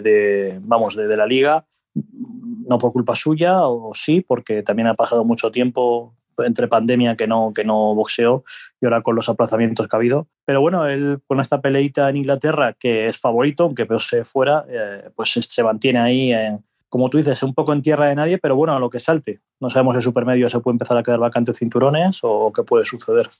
de, 0.00 0.58
vamos, 0.62 0.96
de, 0.96 1.14
la 1.14 1.26
liga, 1.26 1.66
no 1.94 2.78
por 2.78 2.90
culpa 2.90 3.14
suya, 3.14 3.66
o 3.66 3.92
sí, 3.94 4.22
porque 4.22 4.62
también 4.62 4.88
ha 4.88 4.94
pasado 4.94 5.26
mucho 5.26 5.50
tiempo 5.50 6.14
entre 6.44 6.68
pandemia 6.68 7.16
que 7.16 7.26
no, 7.26 7.52
que 7.54 7.64
no 7.64 7.94
boxeó 7.94 8.44
y 8.80 8.86
ahora 8.86 9.02
con 9.02 9.16
los 9.16 9.28
aplazamientos 9.28 9.88
que 9.88 9.96
ha 9.96 9.98
habido. 9.98 10.28
Pero 10.44 10.60
bueno, 10.60 10.86
él 10.86 11.20
con 11.26 11.40
esta 11.40 11.60
peleita 11.60 12.08
en 12.08 12.18
Inglaterra, 12.18 12.74
que 12.78 13.06
es 13.06 13.18
favorito, 13.18 13.64
aunque 13.64 13.86
se 13.98 14.24
fuera, 14.24 14.64
eh, 14.68 15.10
pues 15.14 15.30
se 15.32 15.62
mantiene 15.62 15.98
ahí, 15.98 16.32
en, 16.32 16.64
como 16.90 17.08
tú 17.08 17.18
dices, 17.18 17.42
un 17.42 17.54
poco 17.54 17.72
en 17.72 17.82
tierra 17.82 18.06
de 18.06 18.16
nadie, 18.16 18.38
pero 18.38 18.56
bueno, 18.56 18.74
a 18.74 18.80
lo 18.80 18.90
que 18.90 18.98
salte. 18.98 19.40
No 19.60 19.70
sabemos 19.70 19.96
si 19.96 20.02
supermedio 20.02 20.48
se 20.50 20.58
puede 20.58 20.74
empezar 20.74 20.96
a 20.96 21.02
quedar 21.02 21.20
vacante 21.20 21.54
cinturones 21.54 22.18
o 22.22 22.52
qué 22.52 22.64
puede 22.64 22.84
suceder. 22.84 23.30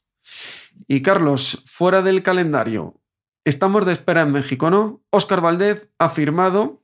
Y 0.86 1.02
Carlos, 1.02 1.62
fuera 1.66 2.00
del 2.00 2.22
calendario, 2.22 2.94
estamos 3.44 3.84
de 3.86 3.92
espera 3.92 4.22
en 4.22 4.32
México, 4.32 4.70
¿no? 4.70 5.02
Oscar 5.10 5.40
Valdez 5.40 5.90
ha 5.98 6.10
firmado, 6.10 6.82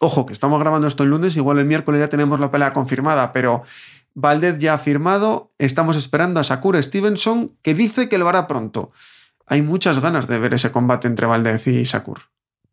ojo, 0.00 0.26
que 0.26 0.32
estamos 0.32 0.58
grabando 0.58 0.88
esto 0.88 1.04
el 1.04 1.10
lunes, 1.10 1.36
igual 1.36 1.60
el 1.60 1.66
miércoles 1.66 2.00
ya 2.00 2.08
tenemos 2.08 2.40
la 2.40 2.50
pelea 2.50 2.72
confirmada, 2.72 3.32
pero 3.32 3.62
Valdez 4.14 4.58
ya 4.58 4.74
ha 4.74 4.78
firmado, 4.78 5.52
estamos 5.58 5.96
esperando 5.96 6.38
a 6.40 6.44
Sakura 6.44 6.80
Stevenson, 6.80 7.56
que 7.62 7.74
dice 7.74 8.08
que 8.08 8.18
lo 8.18 8.28
hará 8.28 8.46
pronto. 8.46 8.92
Hay 9.46 9.62
muchas 9.62 10.00
ganas 10.00 10.26
de 10.26 10.38
ver 10.38 10.54
ese 10.54 10.72
combate 10.72 11.08
entre 11.08 11.26
Valdez 11.26 11.66
y 11.66 11.84
Sakur. 11.84 12.20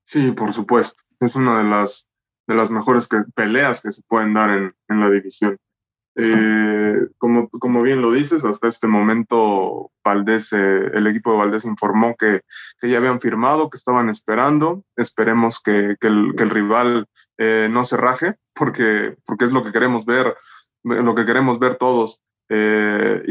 Sí, 0.03 0.31
por 0.31 0.53
supuesto. 0.53 1.03
Es 1.19 1.35
una 1.35 1.59
de 1.59 1.69
las, 1.69 2.07
de 2.47 2.55
las 2.55 2.71
mejores 2.71 3.09
peleas 3.35 3.81
que 3.81 3.91
se 3.91 4.01
pueden 4.07 4.33
dar 4.33 4.51
en, 4.51 4.73
la 4.87 5.09
división. 5.09 5.57
Eh, 6.15 7.07
como, 7.17 7.49
como 7.49 7.81
bien 7.81 8.01
lo 8.01 8.11
dices, 8.11 8.43
hasta 8.43 8.67
este 8.67 8.87
momento 8.87 9.91
Valdés, 10.03 10.51
eh, 10.51 10.91
el 10.93 11.07
equipo 11.07 11.31
de 11.31 11.37
Valdés 11.37 11.63
informó 11.63 12.15
que, 12.17 12.41
que, 12.79 12.89
ya 12.89 12.97
habían 12.97 13.21
firmado, 13.21 13.69
que 13.69 13.77
estaban 13.77 14.09
esperando. 14.09 14.83
Esperemos 14.95 15.59
que, 15.59 15.95
el, 16.01 16.49
rival 16.49 17.07
eh, 17.37 17.67
no 17.71 17.83
se 17.83 17.97
raje, 17.97 18.35
porque, 18.53 19.15
porque 19.25 19.45
es 19.45 19.51
lo 19.51 19.63
que 19.63 19.71
queremos 19.71 20.05
ver 20.05 20.35
lo 20.83 21.15
que 21.15 21.25
queremos 21.25 21.59
ver 21.59 21.75
todos. 21.75 22.21
Eh, 22.53 23.23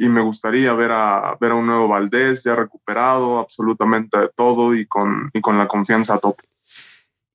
y, 0.00 0.08
me 0.08 0.22
gustaría 0.22 0.72
ver 0.72 0.90
a, 0.92 1.36
ver 1.38 1.50
a 1.50 1.54
un 1.54 1.66
nuevo 1.66 1.86
Valdés 1.86 2.44
ya 2.44 2.56
recuperado 2.56 3.38
absolutamente 3.38 4.18
de 4.18 4.30
todo 4.34 4.74
y 4.74 4.86
con, 4.86 5.28
y 5.34 5.40
con 5.42 5.58
la 5.58 5.68
confianza 5.68 6.14
a 6.14 6.18
tope. 6.18 6.44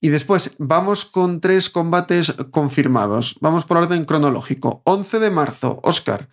Y 0.01 0.09
después 0.09 0.55
vamos 0.57 1.05
con 1.05 1.39
tres 1.39 1.69
combates 1.69 2.33
confirmados. 2.51 3.37
Vamos 3.41 3.65
por 3.65 3.77
orden 3.77 4.05
cronológico. 4.05 4.81
11 4.85 5.19
de 5.19 5.29
marzo, 5.29 5.79
Oscar. 5.83 6.29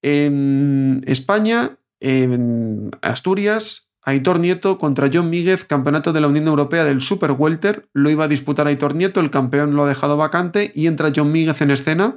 En 0.00 1.02
España, 1.06 1.76
en 1.98 2.90
Asturias, 3.02 3.90
Aitor 4.02 4.38
Nieto 4.38 4.78
contra 4.78 5.10
John 5.12 5.28
Míguez, 5.28 5.66
campeonato 5.66 6.14
de 6.14 6.20
la 6.20 6.28
Unión 6.28 6.46
Europea 6.46 6.84
del 6.84 7.02
Super 7.02 7.32
Welter. 7.32 7.88
Lo 7.92 8.08
iba 8.08 8.24
a 8.24 8.28
disputar 8.28 8.66
Aitor 8.66 8.94
Nieto, 8.94 9.20
el 9.20 9.30
campeón 9.30 9.74
lo 9.74 9.84
ha 9.84 9.88
dejado 9.88 10.16
vacante 10.16 10.72
y 10.74 10.86
entra 10.86 11.12
John 11.14 11.30
Míguez 11.32 11.60
en 11.60 11.72
escena 11.72 12.16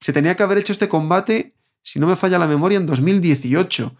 se 0.00 0.12
tenía 0.12 0.34
que 0.34 0.42
haber 0.42 0.58
hecho 0.58 0.72
este 0.72 0.88
combate, 0.88 1.54
si 1.82 1.98
no 1.98 2.06
me 2.06 2.16
falla 2.16 2.38
la 2.38 2.46
memoria, 2.46 2.78
en 2.78 2.86
2018. 2.86 3.94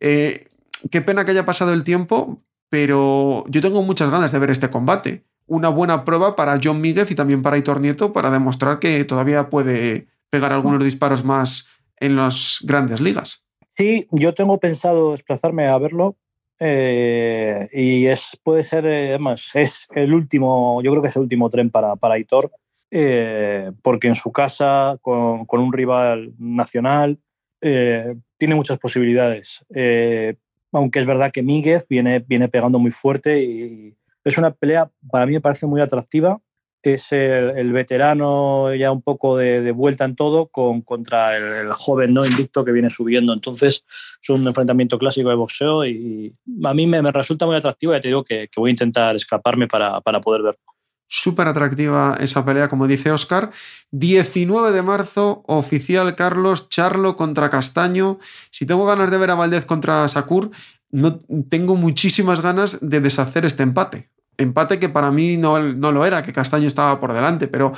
Eh, 0.00 0.48
qué 0.90 1.00
pena 1.02 1.24
que 1.24 1.32
haya 1.32 1.44
pasado 1.44 1.72
el 1.72 1.84
tiempo, 1.84 2.42
pero 2.68 3.44
yo 3.48 3.60
tengo 3.60 3.82
muchas 3.82 4.10
ganas 4.10 4.32
de 4.32 4.38
ver 4.38 4.50
este 4.50 4.70
combate. 4.70 5.24
Una 5.46 5.68
buena 5.68 6.04
prueba 6.04 6.36
para 6.36 6.58
John 6.62 6.80
Míguez 6.80 7.10
y 7.10 7.14
también 7.14 7.42
para 7.42 7.58
Hitor 7.58 7.80
Nieto 7.80 8.12
para 8.12 8.30
demostrar 8.30 8.78
que 8.78 9.04
todavía 9.04 9.50
puede 9.50 10.08
pegar 10.30 10.52
algunos 10.52 10.82
disparos 10.82 11.24
más 11.24 11.68
en 11.98 12.16
las 12.16 12.58
grandes 12.62 13.00
ligas. 13.00 13.44
Sí, 13.76 14.06
yo 14.10 14.32
tengo 14.34 14.58
pensado 14.58 15.12
desplazarme 15.12 15.68
a 15.68 15.76
verlo 15.78 16.16
eh, 16.60 17.68
y 17.72 18.06
es, 18.06 18.38
puede 18.42 18.62
ser, 18.62 18.86
eh, 18.86 19.08
además, 19.10 19.50
es 19.54 19.86
el 19.94 20.14
último, 20.14 20.80
yo 20.82 20.90
creo 20.92 21.02
que 21.02 21.08
es 21.08 21.16
el 21.16 21.22
último 21.22 21.50
tren 21.50 21.70
para, 21.70 21.96
para 21.96 22.18
Hitor 22.18 22.50
eh, 22.90 23.72
porque 23.82 24.08
en 24.08 24.14
su 24.14 24.32
casa, 24.32 24.98
con, 25.00 25.46
un 25.50 25.72
rival 25.72 26.32
nacional, 26.38 27.18
eh, 27.60 28.14
tiene 28.38 28.54
muchas 28.54 28.78
posibilidades. 28.78 29.64
Eh, 29.74 30.36
aunque 30.72 31.00
es 31.00 31.06
verdad 31.06 31.32
que 31.32 31.42
Míguez 31.42 31.86
viene, 31.88 32.20
viene 32.20 32.48
pegando 32.48 32.78
muy 32.78 32.90
fuerte 32.90 33.42
y 33.42 33.96
es 34.24 34.38
una 34.38 34.52
pelea, 34.52 34.90
para 35.10 35.26
mí 35.26 35.32
me 35.32 35.40
parece 35.40 35.66
muy 35.66 35.80
atractiva. 35.80 36.40
Es 36.82 37.12
el, 37.12 37.72
veterano 37.72 38.74
ya 38.74 38.92
un 38.92 39.00
poco 39.00 39.38
de, 39.38 39.72
vuelta 39.72 40.04
en 40.04 40.16
todo 40.16 40.48
con, 40.48 40.82
contra 40.82 41.34
el, 41.36 41.72
joven 41.72 42.12
no 42.12 42.26
invicto 42.26 42.62
que 42.62 42.72
viene 42.72 42.90
subiendo. 42.90 43.32
Entonces 43.32 43.84
es 44.22 44.28
un 44.28 44.46
enfrentamiento 44.46 44.98
clásico 44.98 45.30
de 45.30 45.34
boxeo 45.34 45.86
y 45.86 46.34
a 46.62 46.74
mí 46.74 46.86
me, 46.86 47.00
resulta 47.10 47.46
muy 47.46 47.56
atractivo 47.56 47.96
y 47.96 48.00
te 48.02 48.08
digo 48.08 48.22
que, 48.22 48.48
que 48.48 48.60
voy 48.60 48.68
a 48.68 48.72
intentar 48.72 49.16
escaparme 49.16 49.66
para, 49.66 50.00
para 50.02 50.20
poder 50.20 50.42
verlo. 50.42 50.73
Súper 51.06 51.48
atractiva 51.48 52.16
esa 52.18 52.44
pelea, 52.44 52.68
como 52.68 52.86
dice 52.86 53.12
Oscar. 53.12 53.50
19 53.90 54.72
de 54.72 54.82
marzo, 54.82 55.44
oficial 55.46 56.14
Carlos 56.16 56.68
Charlo 56.68 57.16
contra 57.16 57.50
Castaño. 57.50 58.18
Si 58.50 58.66
tengo 58.66 58.86
ganas 58.86 59.10
de 59.10 59.18
ver 59.18 59.30
a 59.30 59.34
Valdez 59.34 59.66
contra 59.66 60.08
Sakur, 60.08 60.50
no, 60.90 61.20
tengo 61.48 61.76
muchísimas 61.76 62.40
ganas 62.40 62.78
de 62.80 63.00
deshacer 63.00 63.44
este 63.44 63.62
empate. 63.62 64.10
Empate 64.36 64.78
que 64.78 64.88
para 64.88 65.10
mí 65.10 65.36
no, 65.36 65.58
no 65.60 65.92
lo 65.92 66.04
era, 66.04 66.22
que 66.22 66.32
Castaño 66.32 66.66
estaba 66.66 66.98
por 67.00 67.12
delante, 67.12 67.48
pero 67.48 67.72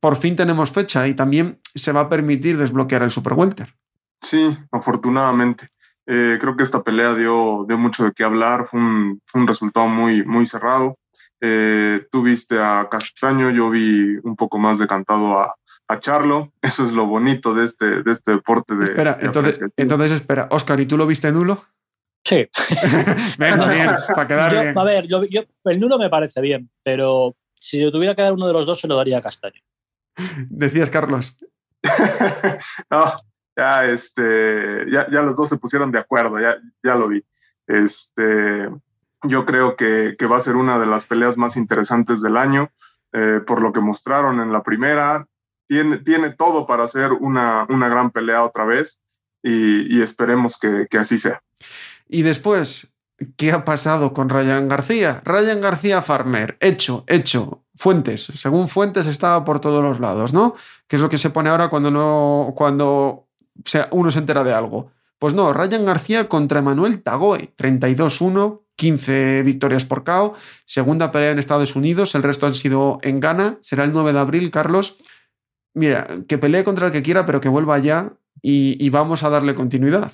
por 0.00 0.16
fin 0.16 0.36
tenemos 0.36 0.70
fecha 0.72 1.06
y 1.06 1.14
también 1.14 1.60
se 1.74 1.92
va 1.92 2.02
a 2.02 2.08
permitir 2.08 2.58
desbloquear 2.58 3.02
el 3.02 3.10
Super 3.10 3.34
Welter. 3.34 3.74
Sí, 4.20 4.56
afortunadamente. 4.70 5.68
Eh, 6.06 6.38
creo 6.40 6.56
que 6.56 6.64
esta 6.64 6.82
pelea 6.82 7.14
dio, 7.14 7.64
dio 7.68 7.78
mucho 7.78 8.04
de 8.04 8.12
qué 8.12 8.24
hablar, 8.24 8.66
fue 8.68 8.80
un, 8.80 9.20
fue 9.24 9.40
un 9.40 9.46
resultado 9.46 9.88
muy, 9.88 10.24
muy 10.24 10.46
cerrado. 10.46 10.96
Eh, 11.44 12.06
tú 12.08 12.22
viste 12.22 12.56
a 12.60 12.88
Castaño, 12.88 13.50
yo 13.50 13.68
vi 13.68 14.16
un 14.22 14.36
poco 14.36 14.58
más 14.58 14.78
decantado 14.78 15.40
a, 15.40 15.56
a 15.88 15.98
Charlo. 15.98 16.52
Eso 16.62 16.84
es 16.84 16.92
lo 16.92 17.06
bonito 17.06 17.52
de 17.52 17.64
este, 17.64 18.02
de 18.02 18.12
este 18.12 18.30
deporte. 18.30 18.76
De, 18.76 18.84
espera, 18.84 19.18
entonces, 19.20 19.60
entonces 19.76 20.12
espera, 20.12 20.46
Oscar, 20.52 20.78
¿y 20.78 20.86
tú 20.86 20.96
lo 20.96 21.06
viste 21.06 21.32
nulo? 21.32 21.64
Sí. 22.24 22.48
Venga, 23.38 23.68
bien, 23.68 23.90
para 24.14 24.28
quedar 24.28 24.52
bien. 24.52 24.78
A 24.78 24.84
ver, 24.84 25.08
el 25.64 25.80
nulo 25.80 25.98
me 25.98 26.08
parece 26.08 26.40
bien, 26.40 26.70
pero 26.84 27.34
si 27.58 27.80
yo 27.80 27.90
tuviera 27.90 28.14
que 28.14 28.22
dar 28.22 28.32
uno 28.32 28.46
de 28.46 28.52
los 28.52 28.64
dos, 28.64 28.80
se 28.80 28.86
lo 28.86 28.96
daría 28.96 29.18
a 29.18 29.22
Castaño. 29.22 29.60
Decías, 30.48 30.90
Carlos. 30.90 31.36
no, 32.88 33.12
ya, 33.56 33.86
este, 33.86 34.84
ya, 34.92 35.10
ya, 35.10 35.22
los 35.22 35.34
dos 35.34 35.48
se 35.48 35.56
pusieron 35.56 35.90
de 35.90 35.98
acuerdo, 35.98 36.38
ya, 36.38 36.56
ya 36.84 36.94
lo 36.94 37.08
vi. 37.08 37.24
Este, 37.66 38.68
yo 39.22 39.44
creo 39.44 39.76
que, 39.76 40.16
va 40.30 40.36
a 40.36 40.40
ser 40.40 40.56
una 40.56 40.78
de 40.78 40.86
las 40.86 41.04
peleas 41.04 41.36
más 41.36 41.56
interesantes 41.56 42.22
del 42.22 42.36
año, 42.36 42.70
eh, 43.12 43.40
por 43.46 43.62
lo 43.62 43.72
que 43.72 43.80
mostraron 43.80 44.40
en 44.40 44.52
la 44.52 44.62
primera. 44.62 45.26
Tiene, 45.66 45.98
tiene 45.98 46.30
todo 46.30 46.66
para 46.66 46.84
hacer 46.84 47.12
una, 47.12 47.66
una 47.68 47.88
gran 47.88 48.10
pelea 48.10 48.44
otra 48.44 48.64
vez 48.64 49.00
y, 49.42 50.00
esperemos 50.00 50.58
que, 50.58 50.98
así 50.98 51.18
sea. 51.18 51.42
Y 52.08 52.22
después, 52.22 52.94
¿qué 53.36 53.52
ha 53.52 53.64
pasado 53.64 54.12
con 54.12 54.28
Ryan 54.28 54.68
García? 54.68 55.22
Ryan 55.24 55.60
García 55.60 56.02
Farmer, 56.02 56.56
hecho, 56.60 57.04
hecho. 57.06 57.60
Fuentes, 57.74 58.22
según 58.22 58.68
Fuentes 58.68 59.06
estaba 59.06 59.44
por 59.44 59.58
todos 59.58 59.82
los 59.82 59.98
lados, 59.98 60.32
¿no? 60.32 60.54
Que 60.86 60.96
es 60.96 61.02
lo 61.02 61.08
que 61.08 61.18
se 61.18 61.30
pone 61.30 61.50
ahora 61.50 61.68
cuando 61.68 61.90
no, 61.90 62.52
cuando 62.54 63.26
uno 63.90 64.10
se 64.10 64.18
entera 64.18 64.44
de 64.44 64.52
algo. 64.52 64.92
Pues 65.18 65.34
no, 65.34 65.52
Ryan 65.52 65.84
García 65.84 66.28
contra 66.28 66.60
Emanuel 66.60 67.02
Tagoe, 67.02 67.54
32-1, 67.56 68.61
15 68.82 69.44
victorias 69.44 69.84
por 69.84 70.02
KO, 70.02 70.34
segunda 70.64 71.12
pelea 71.12 71.30
en 71.30 71.38
Estados 71.38 71.76
Unidos, 71.76 72.16
el 72.16 72.24
resto 72.24 72.48
han 72.48 72.54
sido 72.54 72.98
en 73.02 73.20
Ghana, 73.20 73.58
será 73.60 73.84
el 73.84 73.92
9 73.92 74.12
de 74.12 74.18
abril, 74.18 74.50
Carlos. 74.50 74.98
Mira, 75.72 76.24
que 76.26 76.36
pelee 76.36 76.64
contra 76.64 76.86
el 76.86 76.92
que 76.92 77.04
quiera, 77.04 77.24
pero 77.24 77.40
que 77.40 77.48
vuelva 77.48 77.78
ya 77.78 78.14
y, 78.42 78.90
vamos 78.90 79.22
a 79.22 79.30
darle 79.30 79.54
continuidad. 79.54 80.10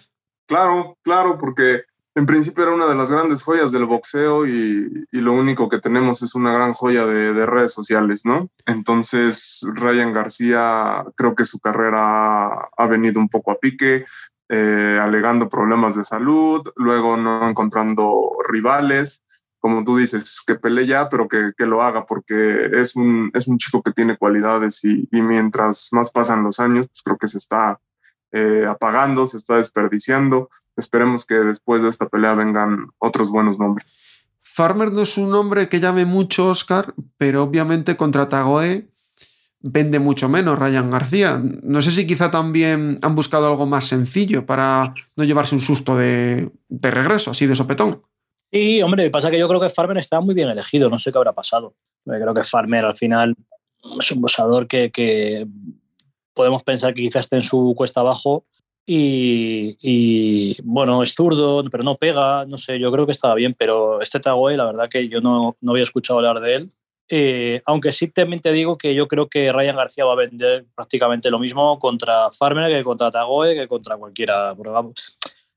Claro, 0.46 0.98
claro, 1.02 1.38
porque 1.38 1.84
en 2.14 2.26
principio 2.26 2.64
era 2.64 2.74
una 2.74 2.86
de 2.86 2.94
las 2.94 3.10
grandes 3.10 3.42
joyas 3.42 3.72
del 3.72 3.86
boxeo 3.86 4.46
y, 4.46 5.06
lo 5.12 5.32
único 5.32 5.70
que 5.70 5.78
tenemos 5.78 6.20
es 6.20 6.34
una 6.34 6.52
gran 6.52 6.74
joya 6.74 7.06
de, 7.06 7.46
redes 7.46 7.72
sociales, 7.72 8.26
¿no? 8.26 8.50
Entonces, 8.66 9.66
Ryan 9.76 10.12
García, 10.12 11.06
creo 11.16 11.34
que 11.34 11.46
su 11.46 11.58
carrera 11.58 12.48
ha 12.76 12.86
venido 12.86 13.18
un 13.18 13.30
poco 13.30 13.50
a 13.50 13.58
pique, 13.58 14.04
eh, 14.48 14.98
alegando 15.00 15.48
problemas 15.48 15.94
de 15.94 16.04
salud, 16.04 16.62
luego 16.76 17.16
no 17.16 17.48
encontrando 17.48 18.32
rivales. 18.48 19.22
Como 19.60 19.84
tú 19.84 19.96
dices, 19.96 20.42
que 20.46 20.54
pelee 20.54 20.86
ya, 20.86 21.08
pero 21.08 21.26
que, 21.28 21.52
lo 21.66 21.82
haga, 21.82 22.06
porque 22.06 22.70
es 22.72 22.94
un, 22.94 23.30
es 23.34 23.48
un 23.48 23.58
chico 23.58 23.82
que 23.82 23.92
tiene 23.92 24.16
cualidades 24.16 24.84
y, 24.84 25.08
y 25.10 25.20
mientras 25.20 25.88
más 25.92 26.10
pasan 26.12 26.44
los 26.44 26.60
años, 26.60 26.86
pues 26.86 27.02
creo 27.02 27.16
que 27.16 27.26
se 27.26 27.38
está 27.38 27.80
eh, 28.30 28.66
apagando, 28.68 29.26
se 29.26 29.38
está 29.38 29.56
desperdiciando. 29.56 30.50
Esperemos 30.76 31.24
que 31.24 31.34
después 31.36 31.82
de 31.82 31.88
esta 31.88 32.08
pelea 32.08 32.34
vengan 32.34 32.88
otros 32.98 33.30
buenos 33.30 33.58
nombres. 33.58 33.98
Farmer 34.42 34.92
no 34.92 35.02
es 35.02 35.16
un 35.16 35.30
nombre 35.30 35.68
que 35.68 35.80
llame 35.80 36.04
mucho 36.04 36.48
Oscar, 36.48 36.94
pero 37.16 37.42
obviamente 37.42 37.96
contra 37.96 38.28
Tagoe 38.28 38.90
vende 39.60 39.98
mucho 39.98 40.28
menos 40.28 40.58
Ryan 40.58 40.90
García. 40.90 41.40
No 41.62 41.80
sé 41.80 41.90
si 41.90 42.06
quizá 42.06 42.30
también 42.30 42.98
han 43.02 43.14
buscado 43.14 43.46
algo 43.46 43.66
más 43.66 43.86
sencillo 43.86 44.46
para 44.46 44.94
no 45.16 45.24
llevarse 45.24 45.54
un 45.54 45.60
susto 45.60 45.96
de, 45.96 46.50
regreso, 46.68 47.32
así 47.32 47.46
de 47.46 47.56
sopetón. 47.56 48.02
Sí, 48.50 48.80
hombre, 48.82 49.10
pasa 49.10 49.30
que 49.30 49.38
yo 49.38 49.48
creo 49.48 49.60
que 49.60 49.70
Farmer 49.70 49.98
está 49.98 50.20
muy 50.20 50.34
bien 50.34 50.48
elegido, 50.48 50.88
no 50.88 50.98
sé 50.98 51.12
qué 51.12 51.18
habrá 51.18 51.32
pasado. 51.32 51.74
Creo 52.04 52.32
que 52.32 52.44
Farmer 52.44 52.84
al 52.84 52.96
final 52.96 53.34
es 54.00 54.12
un 54.12 54.20
boxeador 54.22 54.66
que 54.66 55.46
podemos 56.32 56.62
pensar 56.62 56.94
que 56.94 57.02
quizás 57.02 57.26
esté 57.26 57.36
en 57.36 57.42
su 57.42 57.74
cuesta 57.76 58.00
abajo 58.00 58.44
y, 58.90 60.56
bueno, 60.62 61.02
es 61.02 61.14
zurdo, 61.14 61.62
pero 61.70 61.84
no 61.84 61.96
pega, 61.96 62.46
no 62.46 62.56
sé, 62.56 62.80
yo 62.80 62.90
creo 62.90 63.04
que 63.04 63.12
estaba 63.12 63.34
bien, 63.34 63.54
pero 63.58 64.00
este 64.00 64.18
Tagoe, 64.18 64.56
la 64.56 64.64
verdad 64.64 64.88
que 64.88 65.10
yo 65.10 65.20
no, 65.20 65.58
no 65.60 65.72
había 65.72 65.82
escuchado 65.82 66.20
hablar 66.20 66.40
de 66.40 66.54
él. 66.54 66.72
Eh, 67.10 67.62
aunque 67.64 67.90
sí 67.90 68.08
también 68.08 68.42
te 68.42 68.52
digo 68.52 68.76
que 68.76 68.94
yo 68.94 69.08
creo 69.08 69.28
que 69.28 69.50
Ryan 69.50 69.76
García 69.76 70.04
va 70.04 70.12
a 70.12 70.16
vender 70.16 70.66
prácticamente 70.74 71.30
lo 71.30 71.38
mismo 71.38 71.78
contra 71.78 72.30
Farmer 72.30 72.70
que 72.70 72.84
contra 72.84 73.10
Tagoe, 73.10 73.54
que 73.54 73.66
contra 73.66 73.96
cualquiera. 73.96 74.54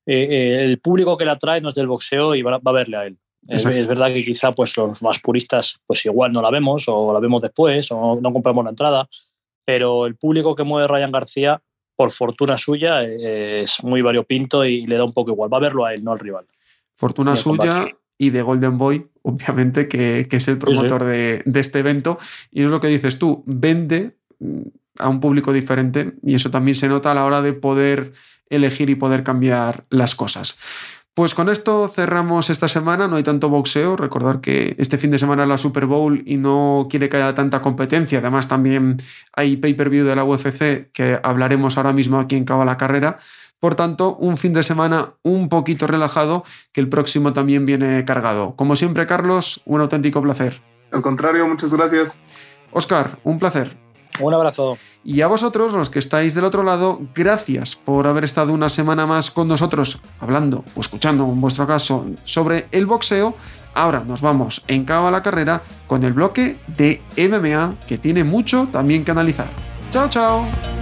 Eh, 0.06 0.26
eh, 0.30 0.64
el 0.64 0.78
público 0.78 1.16
que 1.16 1.26
la 1.26 1.36
trae 1.36 1.60
no 1.60 1.68
es 1.68 1.74
del 1.74 1.86
boxeo 1.86 2.34
y 2.34 2.42
va, 2.42 2.58
a 2.64 2.72
verle 2.72 2.96
a 2.96 3.06
él. 3.06 3.18
Es, 3.46 3.66
es, 3.66 3.86
verdad 3.86 4.08
que 4.08 4.24
quizá 4.24 4.52
pues, 4.52 4.76
los 4.76 5.02
más 5.02 5.18
puristas 5.18 5.78
pues 5.84 6.04
igual 6.06 6.32
no 6.32 6.40
la 6.40 6.50
vemos 6.50 6.84
o 6.86 7.12
la 7.12 7.18
vemos 7.18 7.42
después 7.42 7.90
o 7.90 8.18
no 8.20 8.32
compramos 8.32 8.64
la 8.64 8.70
entrada, 8.70 9.08
pero 9.64 10.06
el 10.06 10.16
público 10.16 10.54
que 10.54 10.62
mueve 10.62 10.88
Ryan 10.88 11.12
García, 11.12 11.62
por 11.96 12.12
fortuna 12.12 12.56
suya, 12.56 13.02
es 13.02 13.82
muy 13.82 14.00
variopinto 14.00 14.64
y 14.64 14.86
le 14.86 14.96
da 14.96 15.04
un 15.04 15.12
poco 15.12 15.32
igual. 15.32 15.52
Va 15.52 15.58
a 15.58 15.60
verlo 15.60 15.84
a 15.84 15.92
él, 15.92 16.02
no 16.02 16.12
al 16.12 16.20
rival. 16.20 16.46
Fortuna 16.94 17.36
suya 17.36 17.86
y 18.16 18.30
de 18.30 18.42
Golden 18.42 18.78
Boy, 18.78 19.08
obviamente, 19.22 19.88
que, 19.88 20.26
es 20.30 20.48
el 20.48 20.58
promotor 20.58 21.04
De, 21.04 21.42
este 21.54 21.78
evento. 21.78 22.18
Y 22.50 22.62
es 22.62 22.70
lo 22.70 22.80
que 22.80 22.88
dices 22.88 23.18
tú, 23.18 23.42
vende 23.46 24.16
mm, 24.38 24.60
a 24.98 25.08
un 25.08 25.20
público 25.20 25.52
diferente 25.52 26.14
y 26.22 26.34
eso 26.34 26.50
también 26.50 26.74
se 26.74 26.88
nota 26.88 27.12
a 27.12 27.14
la 27.14 27.24
hora 27.24 27.40
de 27.40 27.52
poder 27.54 28.12
elegir 28.50 28.90
y 28.90 28.94
poder 28.94 29.22
cambiar 29.22 29.86
las 29.90 30.14
cosas. 30.14 30.56
Pues 31.14 31.34
con 31.34 31.50
esto 31.50 31.88
cerramos 31.88 32.48
esta 32.48 32.68
semana, 32.68 33.06
no 33.06 33.16
hay 33.16 33.22
tanto 33.22 33.50
boxeo, 33.50 33.96
recordar 33.96 34.40
que 34.40 34.74
este 34.78 34.96
fin 34.96 35.10
de 35.10 35.18
semana 35.18 35.42
es 35.42 35.48
la 35.48 35.58
Super 35.58 35.84
Bowl 35.84 36.22
y 36.24 36.38
no 36.38 36.86
quiere 36.88 37.10
que 37.10 37.18
haya 37.18 37.34
tanta 37.34 37.60
competencia, 37.60 38.20
además 38.20 38.48
también 38.48 38.96
hay 39.34 39.58
pay-per-view 39.58 40.06
de 40.06 40.16
la 40.16 40.24
UFC 40.24 40.90
que 40.90 41.20
hablaremos 41.22 41.76
ahora 41.76 41.92
mismo 41.92 42.18
aquí 42.18 42.36
en 42.36 42.46
Cabo 42.46 42.64
la 42.64 42.78
Carrera, 42.78 43.18
por 43.62 43.76
tanto, 43.76 44.16
un 44.16 44.36
fin 44.36 44.52
de 44.52 44.64
semana 44.64 45.14
un 45.22 45.48
poquito 45.48 45.86
relajado 45.86 46.42
que 46.72 46.80
el 46.80 46.88
próximo 46.88 47.32
también 47.32 47.64
viene 47.64 48.04
cargado. 48.04 48.56
Como 48.56 48.74
siempre, 48.74 49.06
Carlos, 49.06 49.62
un 49.66 49.80
auténtico 49.80 50.20
placer. 50.20 50.60
Al 50.90 51.00
contrario, 51.00 51.46
muchas 51.46 51.72
gracias. 51.72 52.18
Oscar, 52.72 53.20
un 53.22 53.38
placer. 53.38 53.76
Un 54.18 54.34
abrazo. 54.34 54.78
Y 55.04 55.20
a 55.20 55.28
vosotros, 55.28 55.74
los 55.74 55.90
que 55.90 56.00
estáis 56.00 56.34
del 56.34 56.42
otro 56.42 56.64
lado, 56.64 57.02
gracias 57.14 57.76
por 57.76 58.08
haber 58.08 58.24
estado 58.24 58.52
una 58.52 58.68
semana 58.68 59.06
más 59.06 59.30
con 59.30 59.46
nosotros 59.46 60.00
hablando 60.18 60.64
o 60.74 60.80
escuchando, 60.80 61.22
en 61.22 61.40
vuestro 61.40 61.64
caso, 61.64 62.04
sobre 62.24 62.66
el 62.72 62.86
boxeo. 62.86 63.36
Ahora 63.74 64.02
nos 64.04 64.22
vamos 64.22 64.64
en 64.66 64.84
cabo 64.84 65.06
a 65.06 65.12
la 65.12 65.22
carrera 65.22 65.62
con 65.86 66.02
el 66.02 66.14
bloque 66.14 66.56
de 66.66 67.00
MMA 67.16 67.76
que 67.86 67.96
tiene 67.96 68.24
mucho 68.24 68.66
también 68.72 69.04
que 69.04 69.12
analizar. 69.12 69.46
Chao, 69.92 70.08
chao. 70.08 70.81